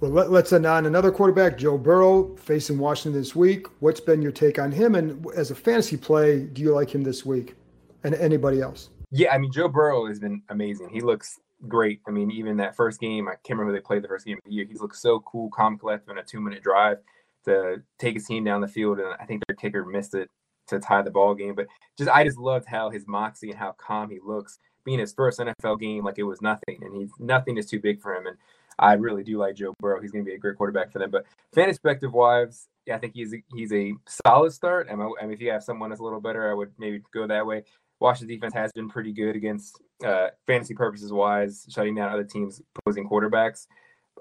Well, 0.00 0.10
let, 0.10 0.44
us 0.44 0.52
end 0.52 0.66
on 0.66 0.86
another 0.86 1.12
quarterback, 1.12 1.56
Joe 1.56 1.78
Burrow, 1.78 2.34
facing 2.36 2.78
Washington 2.78 3.18
this 3.18 3.34
week. 3.34 3.68
What's 3.80 4.00
been 4.00 4.20
your 4.20 4.32
take 4.32 4.58
on 4.58 4.72
him? 4.72 4.96
And 4.96 5.24
as 5.36 5.50
a 5.50 5.54
fantasy 5.54 5.96
play, 5.96 6.44
do 6.44 6.62
you 6.62 6.74
like 6.74 6.94
him 6.94 7.02
this 7.02 7.24
week? 7.24 7.54
And 8.02 8.14
anybody 8.16 8.60
else? 8.60 8.90
Yeah, 9.10 9.32
I 9.32 9.38
mean, 9.38 9.52
Joe 9.52 9.68
Burrow 9.68 10.06
has 10.06 10.18
been 10.18 10.42
amazing. 10.48 10.90
He 10.90 11.00
looks 11.00 11.38
great. 11.68 12.00
I 12.08 12.10
mean, 12.10 12.30
even 12.32 12.56
that 12.56 12.76
first 12.76 13.00
game, 13.00 13.28
I 13.28 13.34
can't 13.44 13.58
remember 13.58 13.72
they 13.72 13.80
played 13.80 14.02
the 14.02 14.08
first 14.08 14.26
game 14.26 14.36
of 14.36 14.42
the 14.44 14.52
year. 14.54 14.66
He's 14.68 14.80
looked 14.80 14.96
so 14.96 15.20
cool, 15.20 15.48
calm, 15.50 15.78
collected 15.78 16.10
in 16.10 16.18
a 16.18 16.24
two 16.24 16.40
minute 16.40 16.62
drive 16.62 16.98
to 17.44 17.82
take 17.98 18.14
his 18.14 18.26
team 18.26 18.44
down 18.44 18.60
the 18.60 18.68
field. 18.68 18.98
And 18.98 19.14
I 19.20 19.24
think 19.24 19.42
their 19.46 19.56
kicker 19.56 19.84
missed 19.84 20.14
it 20.14 20.28
to 20.68 20.80
tie 20.80 21.02
the 21.02 21.10
ball 21.10 21.34
game. 21.34 21.54
But 21.54 21.68
just, 21.96 22.10
I 22.10 22.24
just 22.24 22.38
loved 22.38 22.66
how 22.66 22.90
his 22.90 23.06
moxie 23.06 23.50
and 23.50 23.58
how 23.58 23.72
calm 23.78 24.10
he 24.10 24.18
looks 24.24 24.58
being 24.84 24.98
his 24.98 25.12
first 25.12 25.38
NFL 25.38 25.80
game 25.80 26.04
like 26.04 26.18
it 26.18 26.24
was 26.24 26.42
nothing. 26.42 26.78
And 26.82 26.94
he's 26.94 27.10
nothing 27.18 27.56
is 27.56 27.66
too 27.66 27.80
big 27.80 28.02
for 28.02 28.14
him. 28.14 28.26
And 28.26 28.36
I 28.78 28.94
really 28.94 29.22
do 29.22 29.38
like 29.38 29.56
Joe 29.56 29.74
Burrow. 29.80 30.00
He's 30.00 30.10
going 30.10 30.24
to 30.24 30.28
be 30.28 30.34
a 30.34 30.38
great 30.38 30.56
quarterback 30.56 30.92
for 30.92 30.98
them. 30.98 31.10
But 31.10 31.24
fantasy 31.54 31.78
perspective 31.78 32.12
wise, 32.12 32.68
yeah, 32.86 32.96
I 32.96 32.98
think 32.98 33.14
he's 33.14 33.32
a, 33.34 33.42
he's 33.54 33.72
a 33.72 33.94
solid 34.06 34.52
start. 34.52 34.88
I 34.90 35.26
if 35.30 35.40
you 35.40 35.50
have 35.50 35.62
someone 35.62 35.90
that's 35.90 36.00
a 36.00 36.04
little 36.04 36.20
better, 36.20 36.50
I 36.50 36.54
would 36.54 36.72
maybe 36.78 37.02
go 37.12 37.26
that 37.26 37.46
way. 37.46 37.64
Washington 38.00 38.34
defense 38.34 38.54
has 38.54 38.72
been 38.72 38.88
pretty 38.88 39.12
good 39.12 39.36
against 39.36 39.80
uh, 40.04 40.28
fantasy 40.46 40.74
purposes 40.74 41.12
wise, 41.12 41.66
shutting 41.70 41.94
down 41.94 42.12
other 42.12 42.24
teams' 42.24 42.60
opposing 42.76 43.08
quarterbacks. 43.08 43.66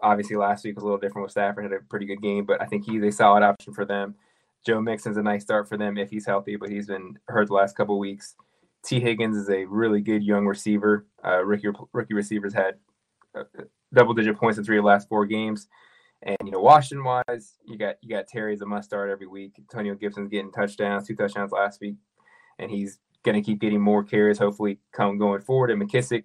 Obviously, 0.01 0.35
last 0.35 0.63
week 0.63 0.75
was 0.75 0.83
a 0.83 0.85
little 0.85 0.99
different 0.99 1.23
with 1.23 1.31
Stafford 1.31 1.65
had 1.65 1.73
a 1.73 1.79
pretty 1.89 2.05
good 2.05 2.21
game, 2.21 2.45
but 2.45 2.61
I 2.61 2.65
think 2.65 2.85
he's 2.85 3.03
a 3.03 3.11
solid 3.11 3.43
option 3.43 3.73
for 3.73 3.85
them. 3.85 4.15
Joe 4.65 4.79
Mixon's 4.79 5.17
a 5.17 5.23
nice 5.23 5.43
start 5.43 5.67
for 5.67 5.77
them 5.77 5.97
if 5.97 6.09
he's 6.09 6.25
healthy, 6.25 6.55
but 6.55 6.69
he's 6.69 6.87
been 6.87 7.19
hurt 7.27 7.47
the 7.47 7.53
last 7.53 7.75
couple 7.75 7.99
weeks. 7.99 8.35
Tee 8.85 8.99
Higgins 8.99 9.37
is 9.37 9.49
a 9.49 9.65
really 9.65 10.01
good 10.01 10.23
young 10.23 10.45
receiver. 10.45 11.05
Uh, 11.23 11.43
rookie 11.43 11.69
rookie 11.91 12.13
receivers 12.13 12.53
had 12.53 12.75
uh, 13.35 13.43
double 13.93 14.13
digit 14.13 14.37
points 14.37 14.57
in 14.57 14.63
three 14.63 14.77
of 14.77 14.83
the 14.83 14.87
last 14.87 15.07
four 15.07 15.25
games. 15.25 15.67
And 16.21 16.37
you 16.45 16.51
know, 16.51 16.59
Washington 16.59 17.03
wise, 17.03 17.57
you 17.65 17.77
got 17.77 17.95
you 18.01 18.09
got 18.09 18.27
Terry's 18.27 18.61
a 18.61 18.65
must 18.65 18.87
start 18.87 19.09
every 19.09 19.27
week. 19.27 19.55
Antonio 19.57 19.93
Gibson's 19.95 20.29
getting 20.29 20.51
touchdowns, 20.51 21.07
two 21.07 21.15
touchdowns 21.15 21.51
last 21.51 21.81
week, 21.81 21.95
and 22.59 22.71
he's 22.71 22.99
going 23.23 23.35
to 23.35 23.41
keep 23.41 23.59
getting 23.59 23.81
more 23.81 24.03
carries. 24.03 24.39
Hopefully, 24.39 24.79
come 24.91 25.17
going 25.17 25.41
forward. 25.41 25.69
And 25.69 25.81
McKissic, 25.81 26.23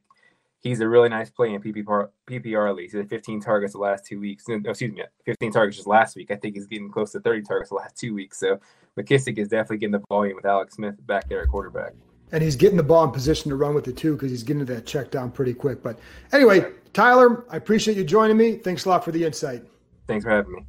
he's 0.61 0.81
a 0.81 0.89
really 0.89 1.09
nice 1.09 1.31
play 1.31 1.53
in 1.53 1.61
PPR, 1.61 2.11
PPR 2.29 2.77
leagues. 2.77 2.93
He 2.93 2.99
had 2.99 3.09
15 3.09 3.41
targets 3.41 3.73
the 3.73 3.81
last 3.81 4.05
two 4.05 4.21
weeks. 4.21 4.45
No, 4.47 4.61
excuse 4.65 4.93
me, 4.93 5.03
15 5.25 5.53
targets 5.53 5.77
just 5.77 5.89
last 5.89 6.15
week. 6.15 6.31
I 6.31 6.37
think 6.37 6.55
he's 6.55 6.67
getting 6.67 6.91
close 6.91 7.13
to 7.13 7.21
30 7.21 7.43
targets 7.43 7.71
the 7.71 7.77
last 7.77 7.97
two 7.97 8.15
weeks. 8.15 8.39
So 8.39 8.61
McKissic 8.99 9.39
is 9.39 9.49
definitely 9.49 9.79
getting 9.79 9.93
the 9.93 10.05
volume 10.09 10.37
with 10.37 10.47
Alex 10.47 10.75
Smith 10.75 10.95
back 11.07 11.29
there 11.29 11.43
at 11.43 11.49
quarterback. 11.49 11.95
And 12.31 12.43
he's 12.43 12.57
getting 12.57 12.77
the 12.77 12.83
ball 12.83 13.05
in 13.05 13.11
position 13.11 13.49
to 13.51 13.57
run 13.57 13.75
with 13.75 13.88
it 13.88 13.97
too, 13.97 14.14
because 14.14 14.31
he's 14.31 14.43
getting 14.43 14.67
to 14.67 14.75
that 14.75 14.87
check 14.87 15.11
down 15.11 15.31
pretty 15.31 15.55
quick. 15.55 15.83
But 15.83 15.99
anyway, 16.33 16.73
Tyler, 16.93 17.45
I 17.51 17.57
appreciate 17.57 17.97
you 17.97 18.05
joining 18.05 18.37
me. 18.37 18.57
Thanks 18.57 18.85
a 18.85 18.88
lot 18.91 19.05
for 19.05 19.12
the 19.12 19.25
insight. 19.25 19.62
Thanks 20.07 20.25
for 20.25 20.31
having 20.31 20.53
me. 20.53 20.67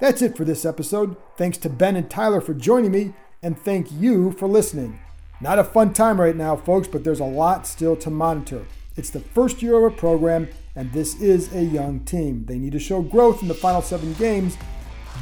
That's 0.00 0.20
it 0.20 0.36
for 0.36 0.44
this 0.44 0.64
episode. 0.64 1.16
Thanks 1.36 1.58
to 1.58 1.70
Ben 1.70 1.94
and 1.94 2.10
Tyler 2.10 2.40
for 2.40 2.54
joining 2.54 2.90
me, 2.90 3.14
and 3.40 3.56
thank 3.56 3.92
you 3.92 4.32
for 4.32 4.48
listening. 4.48 4.98
Not 5.40 5.60
a 5.60 5.64
fun 5.64 5.92
time 5.92 6.20
right 6.20 6.34
now, 6.34 6.56
folks, 6.56 6.88
but 6.88 7.04
there's 7.04 7.20
a 7.20 7.24
lot 7.24 7.68
still 7.68 7.94
to 7.96 8.10
monitor. 8.10 8.66
It's 8.96 9.10
the 9.10 9.20
first 9.20 9.62
year 9.62 9.76
of 9.76 9.92
a 9.92 9.96
program, 9.96 10.48
and 10.74 10.92
this 10.92 11.20
is 11.20 11.54
a 11.54 11.62
young 11.62 12.00
team. 12.00 12.46
They 12.46 12.58
need 12.58 12.72
to 12.72 12.78
show 12.80 13.00
growth 13.00 13.42
in 13.42 13.48
the 13.48 13.54
final 13.54 13.80
seven 13.80 14.12
games, 14.14 14.58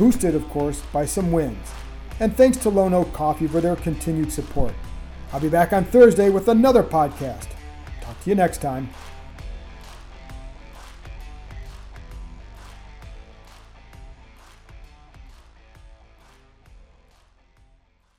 boosted, 0.01 0.35
of 0.35 0.49
course, 0.49 0.81
by 0.95 1.05
some 1.05 1.31
wins. 1.31 1.69
And 2.21 2.35
thanks 2.35 2.57
to 2.57 2.71
Lone 2.71 2.95
Oak 2.95 3.13
Coffee 3.13 3.47
for 3.47 3.61
their 3.61 3.77
continued 3.77 4.33
support. 4.33 4.73
I'll 5.31 5.41
be 5.41 5.51
back 5.51 5.75
on 5.75 5.85
Thursday 5.85 6.31
with 6.31 6.49
another 6.49 6.83
podcast. 6.83 7.49
Talk 8.01 8.19
to 8.25 8.31
you 8.31 8.35
next 8.35 8.63
time. 8.63 8.89